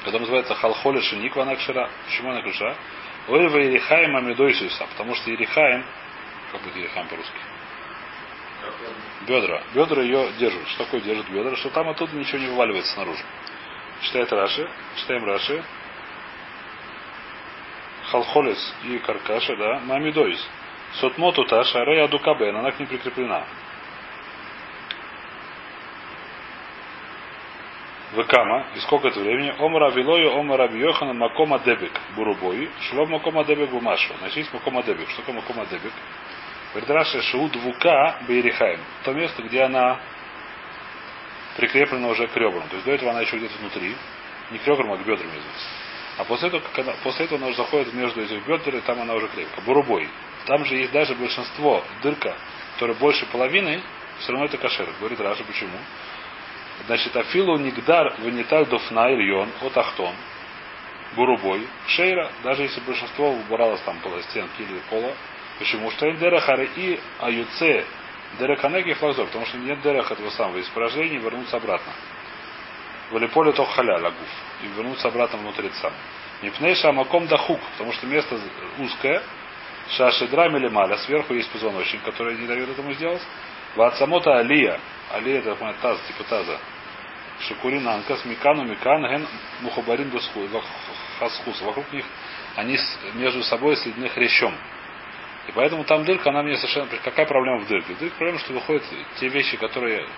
[0.00, 2.76] которая называется халхоля шиник ванакшира, почему она круша?
[3.28, 5.84] Ойва Ерихаем Амидойсуса, потому что Ерихаем,
[6.52, 7.38] как будет Ерихаем по-русски?
[9.26, 9.62] Бедра.
[9.74, 10.68] Бедра ее держат.
[10.68, 11.56] Что такое держит бедра?
[11.56, 13.22] Что там оттуда ничего не вываливается снаружи.
[14.02, 14.68] Читает Раши.
[14.96, 15.64] Читаем Раши.
[18.10, 19.80] Халхолес и Каркаша, да.
[19.80, 20.40] Мамидойс.
[20.94, 23.44] Сотмоту Таша, Рея Дукабен, она к ним прикреплена.
[28.12, 29.54] Векама, и сколько это времени?
[29.58, 34.14] Омара Вилою, Омара Бьохана, Макома Дебек, Бурубой, Шло Макома Дебек Бумашу.
[34.18, 35.08] Значит, есть Макома Дебек.
[35.10, 35.92] Что такое Макома Дебек?
[36.72, 38.80] Говорит Раша, Шау Двука Бейрихаем.
[39.04, 39.98] То место, где она
[41.56, 42.66] прикреплена уже к ребрам.
[42.68, 43.94] То есть до этого она еще где-то внутри.
[44.50, 45.48] Не к ребрам, а к бедрам извините.
[46.18, 49.14] А после этого, когда, после этого она уже заходит между этих бедер, и там она
[49.14, 49.60] уже крепко.
[49.62, 50.08] Бурубой.
[50.46, 52.36] Там же есть даже большинство дырка,
[52.74, 53.82] которая больше половины,
[54.20, 54.88] все равно это кошер.
[55.00, 55.76] Говорит Раша, почему?
[56.86, 60.14] Значит, Афилу Нигдар Ваниталь Дофна Ильон от Ахтон.
[61.14, 61.66] Бурубой.
[61.88, 65.12] Шейра, даже если большинство убралось там по стенки или пола.
[65.58, 65.90] Почему?
[65.90, 67.84] Что Дерахары и Аюце
[68.38, 71.92] Дереханеги Флазор, потому что нет Дерех этого самого испражения вернуться обратно.
[73.10, 74.28] Валиполе то халя лагуф.
[74.62, 75.92] И вернуться обратно внутрь сам.
[76.42, 78.38] Мипнейша Маком Дахук, потому что место
[78.78, 79.22] узкое,
[79.90, 83.22] Шашидра Мелемаля, сверху есть позвоночник, который не дает этому сделать.
[83.76, 84.80] Вацамота Алия,
[85.12, 86.58] Алия это таз, типа таза.
[87.40, 89.26] Шикурин Анкас, Микану, Микан, Ген,
[89.60, 90.10] Мухабарин,
[91.18, 91.60] Хасхус.
[91.60, 92.04] Вокруг них
[92.56, 92.78] они
[93.14, 94.54] между собой соединены хрящом.
[95.48, 96.88] И поэтому там дырка, она мне совершенно...
[97.04, 97.94] Какая проблема в дырке?
[97.94, 98.82] В дырке проблема, что выходят
[99.20, 100.08] те вещи, которые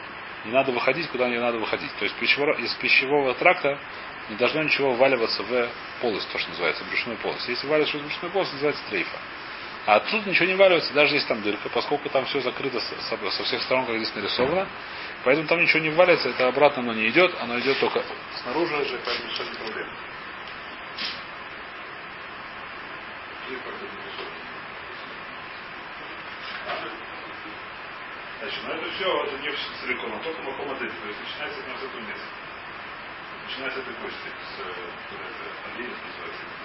[0.45, 1.93] не надо выходить, куда не надо выходить.
[1.99, 3.79] То есть пищевого, из пищевого тракта
[4.31, 5.69] не должно ничего вваливаться в
[6.01, 7.49] полость, то, что называется, брюшную полость.
[7.49, 9.19] Если валивается в брюшную полость, называется трейфа.
[9.89, 13.63] А отсюда ничего не валивается, даже если там дырка, поскольку там все закрыто со, всех
[13.63, 14.69] сторон, как здесь нарисовано.
[15.25, 18.05] Поэтому там ничего не валивается, это обратно оно не идет, оно идет только
[18.43, 19.87] снаружи же, поэтому совершенно не.
[28.41, 30.93] Значит, ну это все, это не целиком, а только макомадык.
[30.93, 32.27] То есть начинается с этого места.
[33.47, 36.58] Начинается с этой кости, с алиес называется.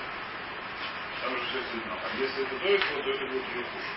[1.23, 1.93] Там уже все видно.
[1.93, 3.87] А если это до этого, то это будет уже хуже.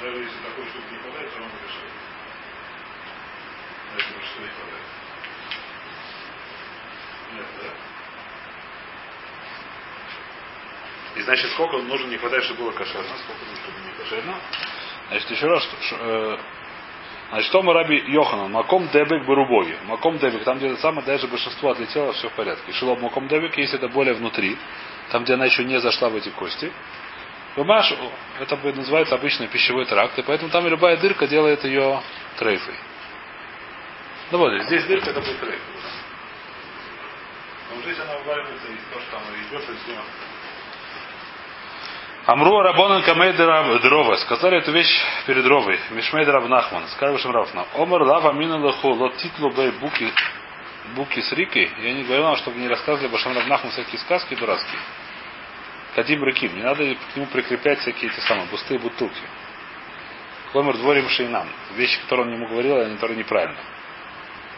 [0.00, 1.92] Даже если такой штуки не хватает, то он решает.
[3.90, 4.88] Значит, что не хватает.
[7.34, 7.70] Нет, да?
[11.16, 14.40] И значит, сколько нужно не хватает, чтобы было кошерно, сколько нужно, чтобы не кошерно.
[15.08, 16.38] Значит, еще раз, что, э,
[17.30, 19.76] значит, Тома Раби Йоханан, Маком Дебек Барубоги.
[19.84, 22.72] Маком Дебек, там, где самое, даже большинство отлетело, все в порядке.
[22.72, 24.56] Шилоб Маком Дебек, если это более внутри,
[25.10, 26.72] там, где она еще не зашла в эти кости.
[27.56, 27.92] Бумаш,
[28.40, 32.00] это называется обычный пищевой тракт, и поэтому там любая дырка делает ее
[32.36, 32.74] трейфой.
[34.30, 35.60] Ну вот, здесь дырка, это будет трейф.
[37.70, 40.04] Но здесь она вываливается из того, что там идет, и.
[42.26, 44.16] Амру Рабонан Камей Дрова.
[44.16, 45.78] Сказали эту вещь перед Ровой.
[45.90, 46.88] Мишмей Раб Нахман.
[46.88, 47.66] Сказали Шам Рафна.
[47.74, 49.22] Омар Лава Мина Лаху Лот
[49.54, 50.10] Бей Буки
[50.96, 51.70] Буки с Рикой.
[51.82, 54.80] Я не говорил вам, чтобы не рассказывали Башам Раб Нахман всякие сказки дурацкие.
[55.94, 56.56] Кадим Раким.
[56.56, 59.20] Не надо к нему прикреплять всякие эти самые пустые бутылки.
[60.52, 61.46] Кломер дворим шейнам.
[61.76, 63.58] Вещи, которые он ему говорил, они которые неправильно.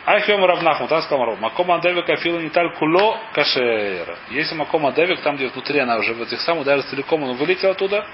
[0.07, 4.17] Айхем Равнахму, там сказал Макома Девика фила не так куло кашер.
[4.31, 7.71] Если Макома Девик, там где внутри она уже в этих самых, даже целиком он вылетел
[7.73, 8.07] оттуда,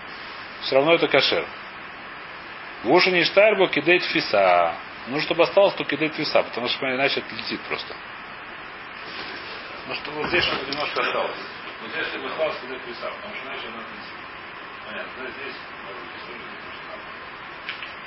[0.62, 1.44] все равно это кашер.
[2.82, 4.74] В уши не штайрбо кидает фиса.
[5.08, 7.94] Ну, чтобы осталось, то кидает фиса, потому что иначе это летит просто.
[9.86, 11.36] Ну, что вот здесь что-то немножко осталось.
[11.82, 14.16] Вот здесь, если бы осталось, кидает фиса, потому что иначе она летит.
[14.86, 16.78] Понятно, да, здесь, может быть, тоже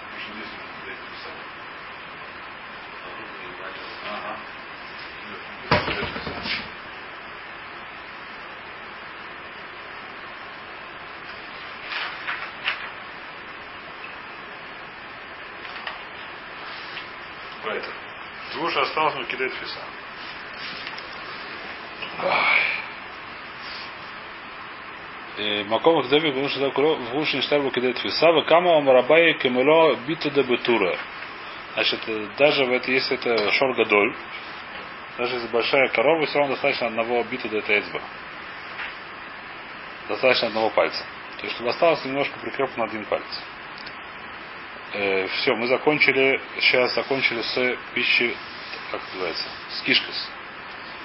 [0.01, 0.49] Потому что здесь
[0.81, 1.29] кидает фиса.
[4.04, 4.36] Ага.
[17.62, 17.94] Поэтому.
[18.54, 19.80] Двуша осталось, но кидает фиса.
[25.68, 30.92] מקום הקדמי גמור שדה כולו, והוא שנשתר בו כדי תפיסה, וכמה אמרביי כמלוא ביטו דבטורה.
[31.75, 31.99] Значит,
[32.37, 34.15] даже в это, если это шоргадоль,
[35.17, 38.01] даже если большая корова, все равно достаточно одного бита до этой эцба.
[40.07, 41.03] Достаточно одного пальца.
[41.37, 43.25] То есть, чтобы осталось немножко прикреплено один палец.
[44.93, 48.37] Э, все, мы закончили, сейчас закончили с пищей,
[48.91, 50.13] как называется, с кишкой.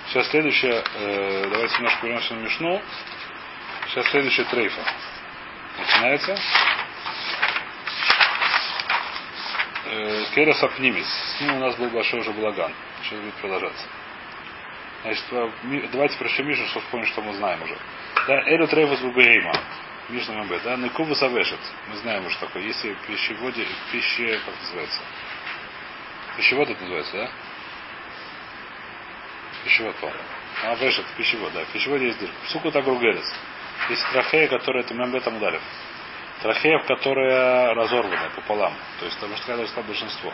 [0.08, 2.82] Сейчас следующее, э, давайте немножко вернемся на Мишну.
[3.88, 4.80] Сейчас следующее трейфа.
[5.78, 6.38] Начинается.
[9.90, 11.06] Э, כרס הפנימית.
[11.06, 12.72] С ним у нас был большой уже балаган.
[13.02, 13.86] Сейчас будет продолжаться.
[15.02, 15.24] Значит,
[15.92, 17.76] давайте прочтем Мишну, чтобы вспомнить, что мы знаем уже.
[18.26, 19.52] Да, אלו טריפות בבהמה.
[20.10, 20.60] Мишна Мамбе.
[20.64, 21.60] Да, נקובת הוושט.
[21.88, 22.62] Мы знаем уже такое.
[22.62, 25.00] Если в пищеводе, в пище, как называется?
[26.36, 27.30] Пищевод это называется, да?
[29.64, 30.22] Пищевод, по-моему.
[30.64, 31.64] А, вешет, пищевод, да.
[31.64, 32.34] В есть дырка.
[32.48, 33.32] Суку Тагругерес.
[33.88, 35.62] Есть трахея, которая это Мамбе там ударив.
[36.42, 38.72] Трахеев, которая разорвана пополам.
[38.98, 40.32] То есть, потому что стало большинство.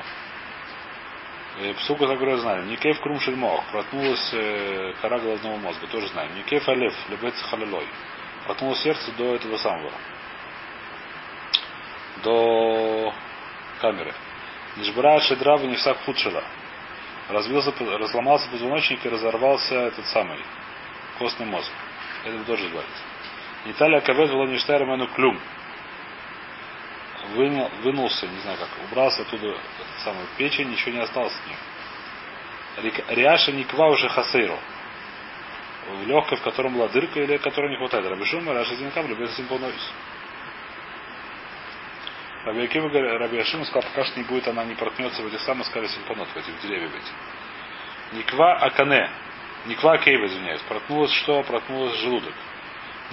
[1.79, 2.69] Псука, которую знаем.
[2.69, 3.64] Никейв крум шельмох.
[3.73, 5.87] Протнулась э, кора головного мозга.
[5.87, 6.35] Тоже знаем.
[6.37, 6.95] Никейв алев.
[7.09, 7.87] Лебец халилой.
[8.45, 9.90] Протнулось сердце до этого самого.
[12.23, 13.12] До
[13.81, 14.14] камеры.
[14.77, 16.45] Нишбра шедрава не всак худшила.
[17.31, 20.38] Разбился, разломался позвоночник и разорвался этот самый
[21.19, 21.73] костный мозг.
[22.25, 23.03] Это тоже говорится.
[23.64, 25.40] Италия кавет была не штайр клюм
[27.35, 29.59] вынул, вынулся, не знаю как, убрался оттуда
[30.05, 33.05] самый печень, ничего не осталось от нее.
[33.09, 34.59] Риаша Никва уже Хасейро.
[35.89, 38.07] В легкой, в котором была дырка или которой не хватает.
[38.07, 39.93] Рабишума, Раша Зинкам, любит Симпоновис.
[42.45, 45.67] Раби Акива, Раби Ашима сказал, пока что не будет, она не проткнется в этих самых,
[45.67, 48.17] сказали, симпонот, в этих деревьях эти.
[48.17, 49.11] Никва Акане.
[49.67, 50.61] Никва Кейва, извиняюсь.
[50.62, 51.43] Проткнулась что?
[51.43, 52.35] Проткнулась желудок.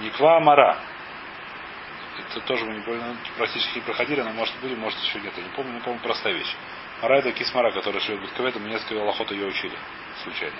[0.00, 0.78] Никва Мара
[2.18, 5.32] это тоже мы не помню, практически не проходили, но может будем, может еще нет.
[5.36, 6.54] Я не помню, но помню простая вещь.
[7.02, 9.76] Мара это кисмара, которая шьет Гудкавет, мы несколько лохот ее учили.
[10.22, 10.56] Случайно.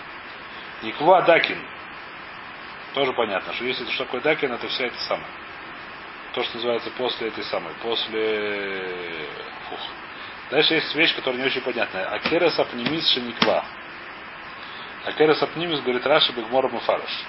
[0.83, 1.59] Никва Дакин.
[2.95, 5.27] Тоже понятно, что если что такое Дакин, это вся эта самая.
[6.33, 9.29] То, что называется после этой самой, после...
[9.71, 9.81] Фух.
[10.51, 12.07] Дальше есть вещь, которая не очень понятная.
[12.07, 13.65] Акерес апнимис шениква.
[15.07, 17.25] Акерес апнимис, говорит Раши Бегмора Мафараш.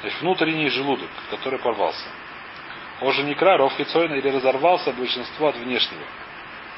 [0.00, 2.08] Значит, внутренний желудок, который порвался.
[3.00, 6.02] Он же не кра, ров хицойна или разорвался большинство от внешнего.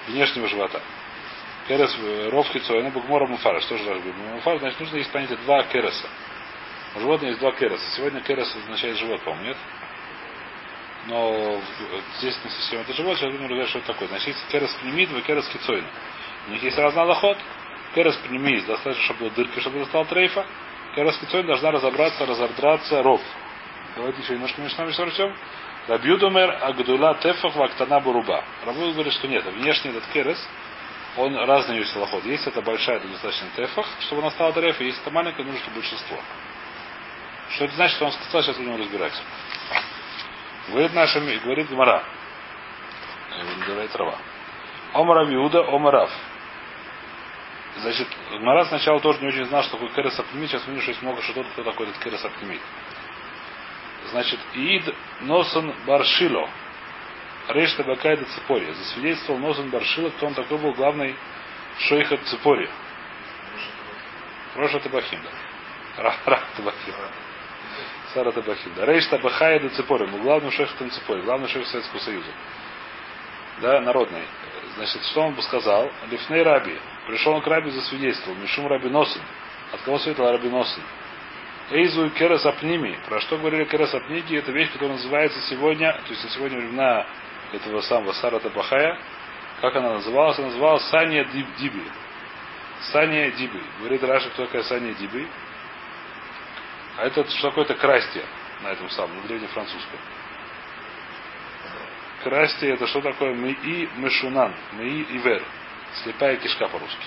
[0.07, 0.81] Внешнего живота.
[1.67, 1.97] Керес
[2.31, 3.61] ров хицойна, бугмора муфара.
[3.61, 4.15] Что же должно быть?
[4.17, 6.09] Муфара, значит, нужно есть понятие два кереса.
[6.97, 7.85] У животного есть два кереса.
[7.97, 9.57] Сегодня керес означает живот, по-моему, нет?
[11.07, 11.61] Но
[12.19, 14.09] здесь не совсем это живот, сейчас будем разбирать, что это такое.
[14.09, 15.89] Значит, есть керес пнемид, и керес хицойна.
[16.49, 17.39] У них есть разный лоход.
[17.95, 20.45] Керес пнемид, достаточно, чтобы была дырка, чтобы достал трейфа.
[20.95, 23.23] Керес хицойна должна разобраться, разордраться ров.
[23.97, 25.33] Давайте еще немножко между все
[25.91, 28.45] Рабьюдумер Агдула Тефах Вактана Буруба.
[28.65, 30.39] Рабу говорит, что нет, внешний этот керес,
[31.17, 32.25] он разный есть лоход.
[32.27, 35.81] Есть это большая, это достаточно тефах, чтобы она стала тареф, есть это маленькая, нужно, чтобы
[35.81, 36.17] большинство.
[37.51, 39.21] Что это значит, что он сказал, сейчас будем разбирать.
[40.69, 42.05] Говорит наша, говорит Гмара.
[43.67, 44.17] Говорит трава.
[44.93, 46.13] Омара Иуда, Омарав.
[47.79, 50.51] Значит, Гмара сначала тоже не очень знал, что такое керес апнемит.
[50.51, 52.61] Сейчас видишь, что есть много что кто такой этот керес апнемит.
[54.11, 56.49] Значит, Иид Носон Баршило.
[57.49, 58.73] Решта Бакайда Цепори.
[58.73, 61.15] Засвидетельствовал Носон Баршило, кто он такой был главный
[61.79, 62.69] шейх от Цепори.
[64.55, 66.03] Роша Табахим, да.
[66.27, 66.95] Ра Табахим.
[68.15, 68.73] Сара Табахим.
[68.75, 70.23] Да, Рейш Табахая до Цепорим.
[70.23, 71.23] Главный шеф Танцепоре.
[71.23, 72.31] Главный шеф Советского Союза.
[73.61, 74.23] Да, народный.
[74.77, 75.91] Значит, что он бы сказал?
[76.11, 76.79] Лифней Раби.
[77.07, 78.41] Пришел он к Раби за свидетельством.
[78.41, 79.23] Мишум Раби Носин.
[79.73, 80.83] От кого светил Раби Носин?
[81.71, 82.99] Эйзу и Керес Апними.
[83.09, 84.35] Про что говорили Керес Апники?
[84.35, 87.07] Это вещь, которая называется сегодня, то есть на сегодня времена
[87.53, 88.99] этого самого Сара Табахая.
[89.61, 90.39] Как она называлась?
[90.39, 91.85] Она называлась Саня Диби.
[92.93, 93.63] Саня Диби.
[93.79, 95.29] Говорит Раша, кто такая Саня Диби.
[96.97, 98.25] А это что такое-то крастие
[98.63, 99.99] на этом самом, на древнефранцузском.
[102.25, 105.43] Крастие это что такое мы и мешунан, мы и ивер.
[106.03, 107.07] Слепая кишка по-русски.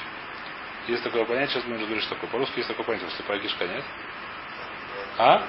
[0.88, 2.30] Есть такое понятие, сейчас будем разбирать, что такое.
[2.30, 3.84] По-русски есть такое понятие, слепая кишка, нет?
[5.17, 5.43] А?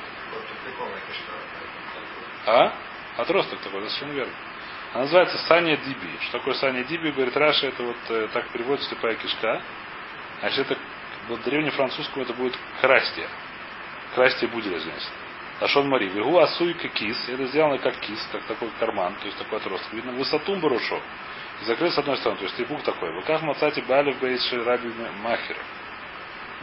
[2.46, 2.72] А?
[3.16, 4.32] Отросток такой, да, совершенно верно.
[4.92, 6.18] Она называется Саня Диби.
[6.20, 7.10] Что такое Саня Диби?
[7.10, 9.60] Говорит Раша, это вот э, так переводится слепая кишка.
[10.40, 10.80] Значит, это
[11.28, 13.28] вот древнефранцузском это будет крастия.
[14.14, 15.08] Крастия будет, извиняюсь.
[15.60, 16.08] Ашон Мари.
[16.08, 17.28] Вегу асуйка кис.
[17.28, 19.92] Это сделано как кис, как такой карман, то есть такой отросток.
[19.92, 21.00] Видно, высоту барушо.
[21.62, 23.12] И закрыт с одной стороны, то есть трибук такой.
[23.12, 25.56] Вы как мацати балев бейс раби махер.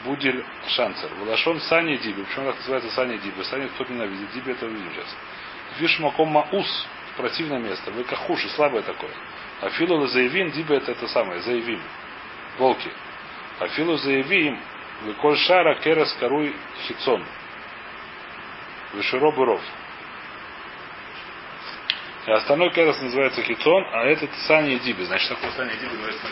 [0.04, 1.10] Будель шанцер.
[1.20, 2.24] Валашон сани диби.
[2.24, 3.42] Почему так называется сани диби?
[3.44, 4.32] Сани кто ненавидит.
[4.34, 5.16] Диби это увидим сейчас.
[5.80, 6.88] Виш маком маус.
[7.18, 7.92] Противное место.
[7.92, 9.12] Вы кахуши, слабое такое.
[9.62, 11.82] А филу заявим, диби это это самое, заявим.
[12.58, 12.90] Волки.
[13.60, 14.60] А филу заявим,
[15.04, 16.56] вы коль шара керес каруй
[16.88, 17.24] хитсон.
[18.94, 19.62] Виширо буров.
[22.26, 25.04] И остальной керес называется хитсон, а этот сани диби.
[25.04, 26.28] Значит, такой сани диби называется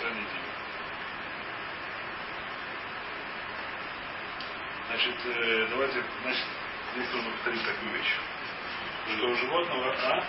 [0.00, 0.42] Сани диби.
[4.88, 6.44] Значит, э, давайте, значит,
[6.94, 8.14] здесь нужно повторить такую вещь.
[9.16, 10.24] Что у животного, а?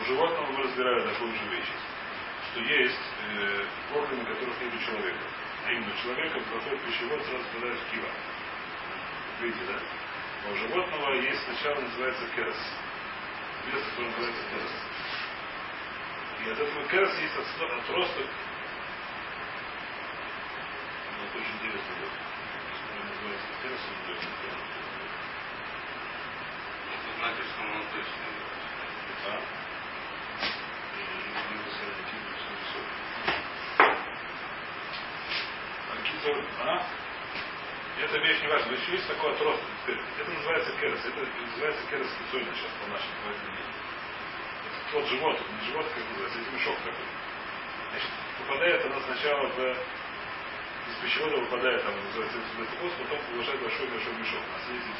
[0.00, 1.72] У животного мы разбирали такую же вещь.
[2.50, 3.64] Что есть э,
[3.94, 5.24] органы, которых нет у человека.
[5.66, 8.08] А именно у человека проходит пищевод, сразу попадает в кива.
[9.40, 9.78] Видите, да?
[10.46, 12.56] А у животного есть сначала называется керас.
[13.66, 14.72] Место, которое называется керас.
[16.44, 18.26] И от этого керас есть отросток.
[21.16, 22.30] Ну, это очень интересно будет.
[23.20, 23.46] Называется
[27.20, 28.24] Это что он точно
[31.50, 33.00] не посадить кибу, все высокий.
[35.88, 36.86] А кизор, а?
[38.02, 38.72] Это вещь не важна.
[38.72, 39.68] Еще есть такой отросток.
[39.86, 41.04] Это называется керес.
[41.04, 43.14] Это называется керес специально сейчас по-нашему.
[44.66, 47.06] Это тот живот, не живот, как называется, это мешок такой.
[47.90, 49.76] Значит, попадает она сначала в
[50.90, 54.42] из пищевода выпадает, там хвост, потом продолжает большой-большой мешок.
[54.42, 54.90] А сидите,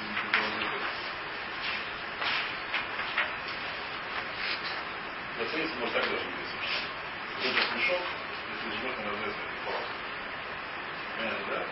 [5.38, 6.52] Наследство может так даже быть.
[7.42, 8.02] Этот мешок,
[8.52, 9.84] если животное называется пополам.
[11.16, 11.66] Понятно, да?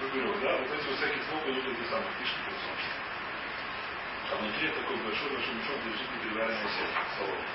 [0.00, 0.56] Выберем, да?
[0.56, 2.76] Вот эти вот всякие звуки идут эти самые фишки персон.
[4.30, 7.46] А внутри такой большой-большой мешок лежит непереваренное сено, солома.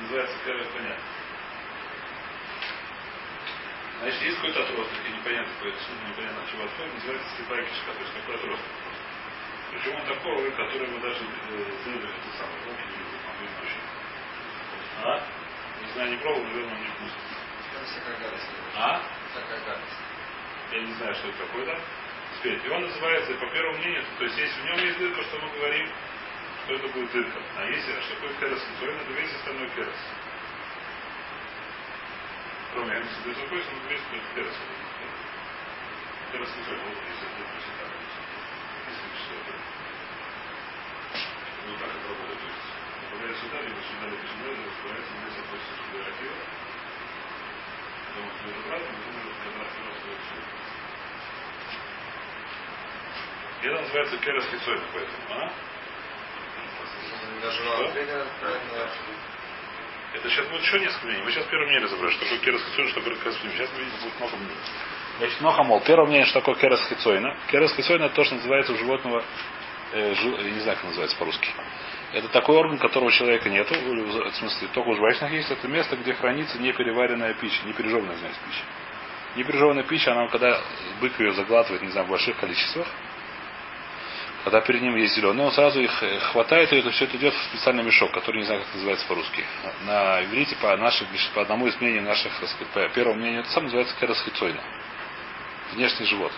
[0.00, 0.68] Называется кэрет,
[4.00, 5.78] Значит, есть какой-то отросток, и непонятно, какой-то
[6.08, 8.72] непонятно от чего отходит, называется слепая кишка, то есть какой отросток.
[9.72, 13.48] Причем он такой, который мы даже э, зрели, это самое, волки не любят, он не
[13.64, 13.84] очень.
[15.02, 15.22] А?
[15.80, 17.20] Не знаю, не пробовал, наверное, не вкусно.
[17.84, 18.50] всякая гадость.
[18.76, 19.02] А?
[19.32, 19.98] Всякая гадость.
[20.72, 21.78] Я не знаю, что это такое, да?
[22.36, 25.38] Теперь, и он называется, по первому мнению, то есть если в нем есть дырка, что
[25.38, 25.88] мы говорим,
[26.64, 27.40] что это будет дырка.
[27.56, 29.96] А если, а что такое керос лицоин, это весь остальной керос.
[33.24, 34.56] Безукойса, он весь только керос.
[36.30, 37.84] Керос лицоин, вот если это дырка всегда
[38.86, 39.52] если что это.
[41.66, 42.40] Вот так это работает.
[42.44, 42.68] Есть,
[43.00, 46.44] попадает сюда, либо сюда, либо сюда, либо разбирается, здесь относится сюда ракета.
[48.06, 50.44] Потом будет обратно, потом может обратно раз сюда.
[53.56, 54.16] И это называется
[54.52, 55.52] хитсой, поэтому, а?
[57.40, 57.64] Даже
[58.92, 59.35] Что?
[60.16, 61.22] Это сейчас будет еще несколько мнений.
[61.24, 63.52] Мы сейчас первое мнение разобрали, что такое керес хитсойна, что такое хитсойна.
[63.52, 64.54] Сейчас мы видим, будет много мнений.
[65.18, 65.80] Значит, Нохамол.
[65.80, 67.36] Первое мнение, что такое керес хитсойна.
[67.50, 69.22] Керес хитсойна это то, что называется у животного,
[69.92, 71.48] э, жу- не знаю, как называется по-русски.
[72.14, 75.50] Это такой орган, которого у человека нету, в смысле, только у животных есть.
[75.50, 78.64] Это место, где хранится непереваренная пища, непережеванная, пища.
[79.36, 80.58] Непережеванная пища, она когда
[81.02, 82.86] бык ее заглатывает, не знаю, в больших количествах,
[84.46, 87.34] когда перед ним есть зеленый, он сразу их э, хватает, и это все это идет
[87.34, 89.44] в специальный мешок, который не знаю, как называется по-русски.
[89.84, 92.30] На иврите, по, наших, по одному из мнений наших,
[92.72, 94.60] по первому мнению, это сам называется керас хитсойна.
[95.72, 96.30] внешний живот.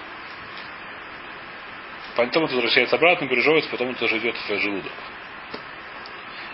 [2.16, 4.92] Потом это возвращается обратно, пережевывается, потом это уже идет в желудок.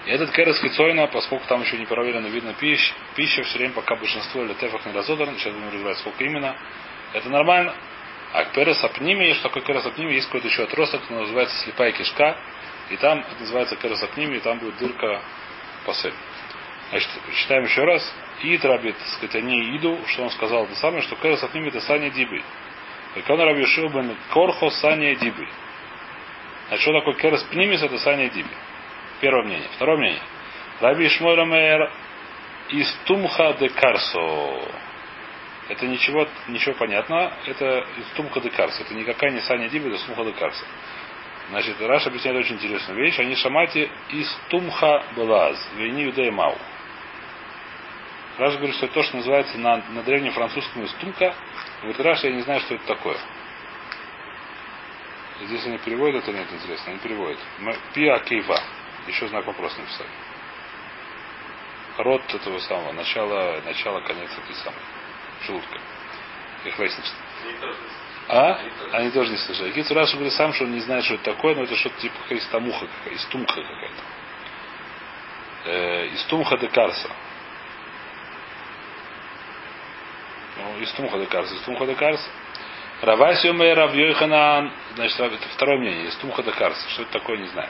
[0.06, 0.58] И этот керес
[1.06, 4.92] поскольку там еще не проверено, видно пища, пища все время, пока большинство или тефах не
[4.92, 6.56] разодрано, сейчас будем разбирать, сколько именно,
[7.12, 7.76] это нормально.
[8.34, 12.36] А керес апними, что такое керес апними, есть какой-то еще отросток, но называется слепая кишка,
[12.90, 15.22] и там это называется керес апними, и там будет дырка
[15.86, 16.12] пасель.
[16.90, 18.14] Значит, читаем еще раз.
[18.42, 21.80] И трабит, так сказать, они иду, что он сказал, это самое, что керес апними это
[21.80, 22.42] саня дибы.
[23.14, 25.46] Как Раби Шилбен Корхо Саня Дибы.
[26.70, 28.48] А что такое Керес Пнимис, это Саня Диби.
[29.20, 29.68] Первое мнение.
[29.76, 30.22] Второе мнение.
[30.80, 31.92] Раби Шмойрамер
[32.70, 34.18] из Тумха де Карсо.
[35.68, 37.32] Это ничего, ничего понятно.
[37.46, 38.82] Это из Тумха де Карсо.
[38.82, 40.64] Это никакая не Саня Диби, это Тумха де Карсо.
[41.50, 43.18] Значит, Раша объясняет очень интересную вещь.
[43.18, 45.56] Они шамати из Тумха Белаз.
[45.76, 46.56] Вейни Юдея Мау.
[48.38, 51.34] Раша говорит, что это то, что называется на, на древнем французском из Тумка.
[51.80, 53.16] Говорит, Раша, я не знаю, что это такое.
[55.42, 57.38] Здесь они переводят, это нет, интересно, они переводят.
[57.92, 58.60] Пиа кейва.
[59.06, 60.08] Еще знак вопрос написали.
[61.98, 64.80] Рот этого самого, начало, начало, конец этой самой.
[65.46, 65.78] Желудка.
[66.64, 67.12] Их лестница.
[68.28, 68.58] А?
[68.92, 69.72] Они тоже не слышали.
[69.72, 72.16] Гицу Раша говорит сам, что он не знает, что это такое, но это что-то типа
[72.30, 74.02] из тамуха, из тумха какая-то.
[75.66, 77.08] Э, из тумха де карса.
[80.56, 81.54] Ну, из тумха де карса.
[81.54, 82.30] Из тумха де карса.
[83.02, 86.88] Равасиуме Рав Йоханан, значит, это второе мнение, из Тумха Карса.
[86.90, 87.68] Что это такое, не знаю.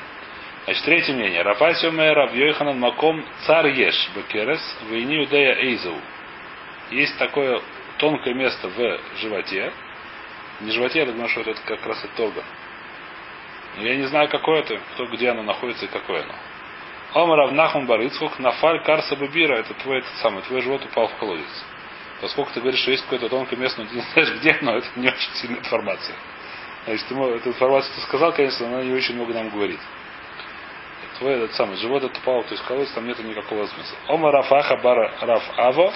[0.65, 1.43] Значит, третье мнение.
[1.43, 5.97] Рафасиуме Рав Йоханан Маком Цар Еш Бекерес Вейни Юдея Эйзау.
[6.91, 7.61] Есть такое
[7.99, 9.73] тонкое место в животе.
[10.61, 12.45] Не животе, я думаю, что это как раз это орган.
[13.77, 16.35] Но я не знаю, какое это, кто, где оно находится и какое оно.
[17.15, 21.65] Омар Авнахум Барыцхук, Нафаль Карса Бабира, это твой этот самый, твой живот упал в колодец.
[22.21, 24.87] Поскольку ты говоришь, что есть какое-то тонкое место, но ты не знаешь где, но это
[24.97, 26.17] не очень сильная информация.
[26.87, 29.81] Значит, ты, эту информацию ты сказал, конечно, но она не очень много нам говорит.
[31.19, 33.97] Твой этот самый живот упал, то есть колодец, там нету никакого смысла.
[34.09, 35.93] Ома Рафаха Бар Раф Аво,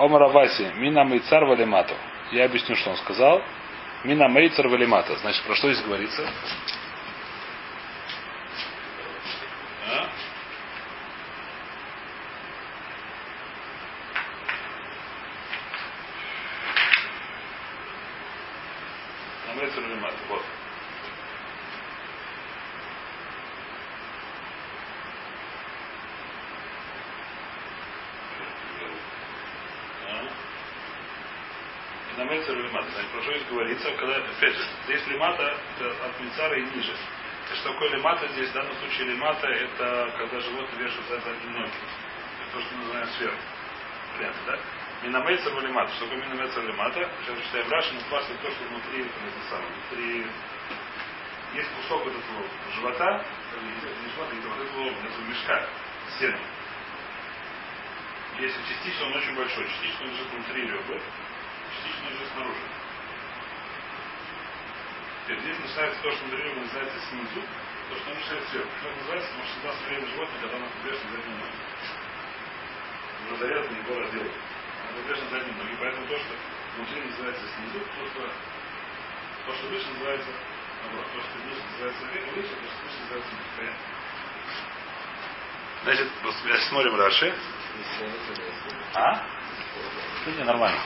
[0.00, 1.94] Ома Раваси, Мина Мейцар Валимато.
[2.32, 3.42] Я объясню, что он сказал.
[4.02, 5.14] Мина Мейцар Валимата.
[5.16, 6.26] Значит, про что здесь говорится?
[9.90, 10.08] А?
[19.54, 20.16] Мейцар Валимата.
[20.30, 20.42] Вот.
[32.20, 32.90] на Мейцер Лимата.
[32.92, 36.92] Значит, про что здесь говорится, когда, опять же, здесь Лимата это от Мицара и ниже.
[36.92, 41.58] И что такое Лимата здесь, в данном случае Лимата, это когда животное вешает за задние
[41.58, 41.72] ноги.
[42.42, 43.38] Это то, что мы называем сверху.
[44.16, 44.58] Понятно, да?
[45.02, 45.92] Минамейцер Лимата.
[45.94, 47.10] Что такое Минамейцер Лимата?
[47.24, 50.26] Сейчас читаем Раши, но спрашивает то, что внутри, это самое, внутри
[51.54, 52.44] есть кусок вот этого
[52.76, 53.24] живота,
[53.60, 55.66] не живота, это вот этого, этого мешка,
[56.16, 56.38] стены.
[58.38, 61.02] Если частично он очень большой, частично он лежит внутри ребер,
[61.74, 62.60] частично уже снаружи.
[65.30, 67.40] Теперь здесь начинается то, что внутри ребра называется снизу,
[67.88, 68.70] то, что начинает сверху.
[68.80, 69.28] Что называется?
[69.30, 71.58] Потому что всегда смотрели животное, когда оно подвешено задние ноги.
[73.22, 74.32] Уже зарезано, его разделали.
[74.90, 75.76] Оно подвешено задние ноги.
[75.78, 76.32] Поэтому то, что
[76.74, 78.20] внутри называется снизу, то, что,
[79.46, 80.30] то, что выше называется
[80.82, 81.06] наоборот.
[81.14, 83.50] То, что выше называется выше, то, что выше называется ниже.
[83.54, 83.86] Понятно?
[85.84, 86.08] Значит,
[86.68, 87.34] смотрим Раши.
[88.94, 89.22] А?
[90.26, 90.80] Не, нормально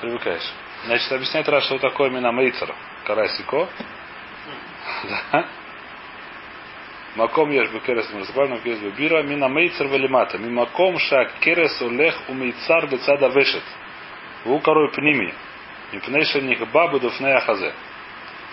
[0.00, 0.52] привыкаешь.
[0.86, 2.74] Значит, объясняет раз, что такое мина мейцер.
[3.04, 3.68] Карасико.
[5.32, 5.46] Да.
[7.16, 9.22] Маком ешь бы керес мразбальном керес бы бира.
[9.22, 10.36] Мина мейцер велимата.
[10.36, 13.62] Мимаком ша керес олех у мейцар бецада вешет.
[14.44, 15.32] Ву корой пними.
[15.92, 17.72] Мипнейша нихбабу дуфнея хазе.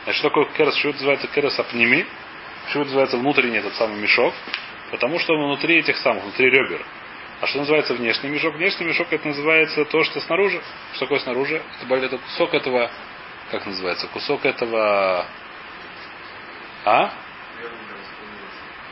[0.04, 0.78] Значит, что такое керес?
[0.78, 2.06] Это называется керес апними?
[2.70, 4.34] Что называется внутренний этот самый мешок?
[4.92, 6.86] Потому что внутри этих самых, внутри ребер.
[7.42, 8.54] А что называется внешний мешок?
[8.54, 10.62] Внешний мешок это называется то, что снаружи.
[10.94, 11.60] Что такое снаружи?
[11.82, 12.92] Это, это кусок этого,
[13.50, 15.26] как называется, кусок этого,
[16.86, 17.12] а?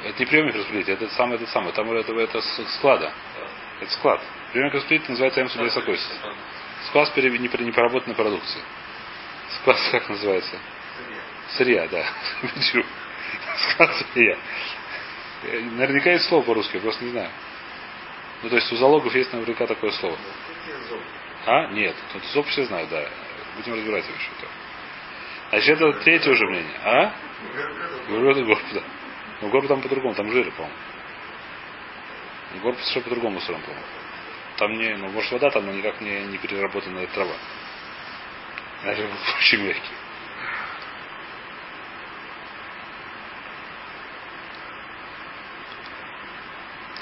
[0.04, 2.42] Это не приемник распределителя, это самое, это самое, там это, это
[2.78, 3.12] склада.
[3.82, 4.20] Это склад.
[4.52, 6.20] Приемник распределителя называется МСУ Бесакойсис.
[6.88, 8.62] Склад непереработанной продукции.
[9.60, 10.58] Склад как называется?
[11.56, 12.04] Сырья, да.
[13.74, 14.38] Склад сырья.
[15.44, 17.30] Наверняка есть слово по-русски, просто не знаю.
[18.42, 20.18] Ну, то есть у залогов есть наверняка такое слово.
[21.46, 21.68] А?
[21.68, 21.96] Нет.
[22.14, 23.06] Тут зоб все знают, да.
[23.58, 24.30] Будем разбирать его еще.
[25.50, 26.80] Значит, это третье уже мнение.
[26.84, 27.14] А?
[28.08, 28.82] Говорю, это горб, да.
[29.42, 30.78] Но горб там по-другому, там жиры, по-моему.
[32.62, 33.86] Горб совершенно по-другому устроен, по-моему.
[34.58, 37.36] Там не, ну, может, вода там, но никак не, не переработанная трава.
[38.84, 39.06] Значит,
[39.40, 39.99] очень мягкий.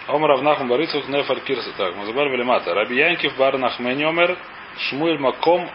[0.07, 1.71] Омар Авнахм Барицух Нефар Кирса.
[1.73, 2.73] Так, мата.
[2.73, 4.37] Раби Янкив Бар Нахмени Омер
[4.77, 5.69] Шмуэль Маком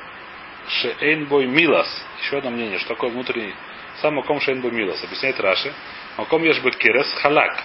[0.68, 1.86] Шейнбой Милас.
[2.22, 3.54] Еще одно мнение, что такое внутренний.
[4.00, 5.04] Сам Маком Шейнбой Милас.
[5.04, 5.72] Объясняет Раши.
[6.16, 7.62] Маком Ешбе Кирес Халак.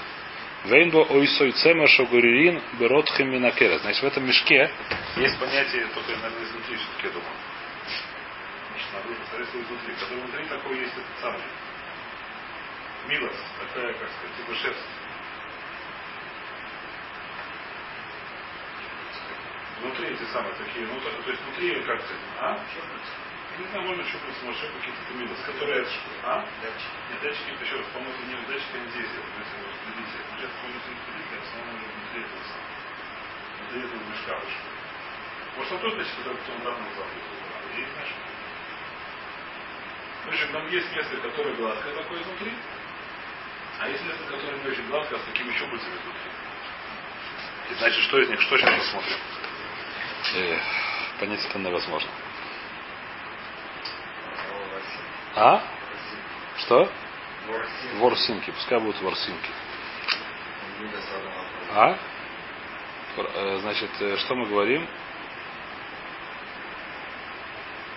[0.65, 3.82] Вейнбо Ойсой Цема Шогуририн Беротхем Минакерес.
[3.82, 4.70] Значит, в этом мешке
[5.15, 7.32] есть понятие, только, наверное, изнутри все-таки, я думаю.
[8.91, 9.93] Снаружи, соответственно, изнутри.
[9.93, 11.41] Который внутри такой есть этот самый.
[13.07, 13.36] Милос.
[13.61, 15.06] Такая, как сказать, типа шерсть.
[19.82, 22.59] Внутри эти самые такие, ну, то, то есть внутри как сказать, а?
[23.57, 25.86] Не знаю, можно щупальца, может, еще какие-то милос, которые?
[26.23, 26.45] А?
[26.61, 30.17] Нет, датчики, это еще раз, по-моему, не датчики, здесь, это, то есть, вы следите.
[30.30, 32.78] Мы сейчас можем следить, а в основном уже внутри этого самого.
[33.57, 34.69] Внутри этого мешка вышло.
[35.57, 37.38] Может, он тот датчик, который потом не знаю, что это.
[40.25, 42.53] В общем, там есть место, которое гладкое такое изнутри,
[43.80, 46.32] а есть место, которое не очень гладкое, а с такими щупальцами внутри.
[47.71, 49.17] И значит, что из них, что сейчас посмотрим?
[50.36, 50.59] Э,
[51.19, 52.09] понять это невозможно.
[55.36, 55.61] А?
[56.57, 56.89] Что?
[57.99, 58.51] Ворсинки.
[58.51, 59.49] Пускай будут ворсинки.
[61.73, 61.97] А?
[63.17, 64.88] Э, Значит, э, что мы говорим?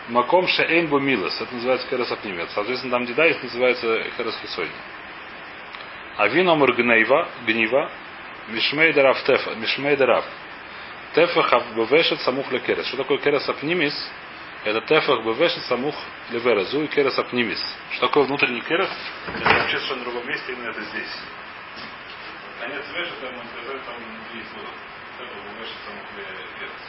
[0.09, 1.41] Маком шеэйн милос.
[1.41, 2.51] Это называется керас апнимет.
[2.51, 4.73] Соответственно, там деда их называется керас хисойни.
[6.17, 7.91] А вино гнейва, гнива,
[8.49, 10.25] мишмейдерав тефа, мишмейдерав.
[11.15, 12.87] Тефах бевешет самух лекерес.
[12.87, 13.95] Что такое керес апнимис?
[14.65, 15.95] Это тефах бевешет самух
[16.31, 17.61] леверезу и керес апнимис.
[17.93, 18.91] Что такое внутренний керес?
[19.27, 21.15] Это вообще совершенно другом месте, именно это здесь.
[22.61, 24.71] Конец вешет, там мы сказали, там внутри есть вода.
[25.19, 26.83] Тефах бевешет самух лекерес.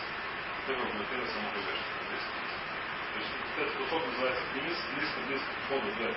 [0.67, 1.89] Тефах бевешет самух левешет.
[3.11, 6.15] То есть этот кусок называется апнимис, близко-близко к входу в это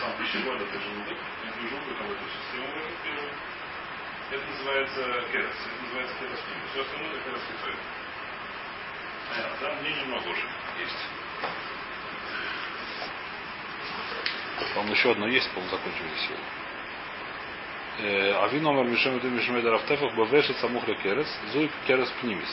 [0.00, 1.18] сам пищевод, это желудок.
[1.44, 2.68] Между желудком это система
[3.04, 3.32] первый.
[4.30, 5.00] Это называется
[5.32, 5.50] керес.
[5.50, 6.62] Это называется пними.
[6.72, 7.74] Все остальное это керес кицой.
[9.28, 9.74] Понятно, да?
[9.80, 10.46] Мне немного уже
[10.78, 11.00] есть.
[14.74, 16.44] По-моему, еще одно есть, по-моему, закончили сегодня.
[18.44, 22.48] Ави номер Мишемеду Мишмеда Рафтефах Бавешет Самухля Керес, Зуй Керес Пнимис.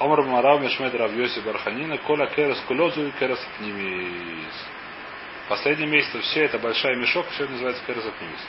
[0.00, 4.54] Омар Марав Мишмеда Рав Йоси Барханина, Коля Керес Куло Зуй Керес Пнимис.
[5.48, 8.40] Последний месяц все это большая мешок, все это называется Керес Пнимис.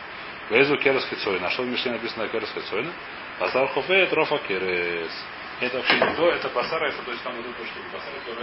[0.49, 1.47] Везу Керес Хицойна.
[1.47, 2.93] А что в Мишне написано Керес Хицойна?
[3.39, 5.11] Басар Хофе Трофа Керес.
[5.59, 7.85] Это вообще не то, это басар, это то есть там идут штуки.
[7.91, 8.35] Басар это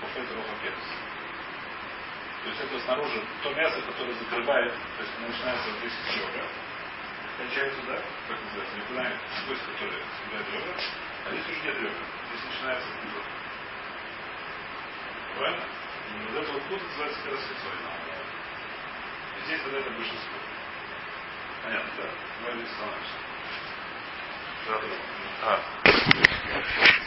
[0.00, 0.88] Хофе Трофа Керес.
[2.42, 6.44] То есть это снаружи то мясо, которое закрывает, то есть начинается вот здесь ребра,
[7.36, 9.16] кончается, да, как называется, начинает
[9.48, 10.74] кость, которая съедает ребра,
[11.24, 12.04] а здесь уже нет ребра.
[12.28, 13.22] Здесь начинается пудра.
[15.36, 15.64] Правильно?
[16.28, 17.76] Вот это вот пудра называется керасхицой.
[19.44, 20.38] Здесь вот это большинство.
[21.62, 22.54] Понятно, да?
[22.54, 23.16] Не становимся.
[25.42, 26.98] А.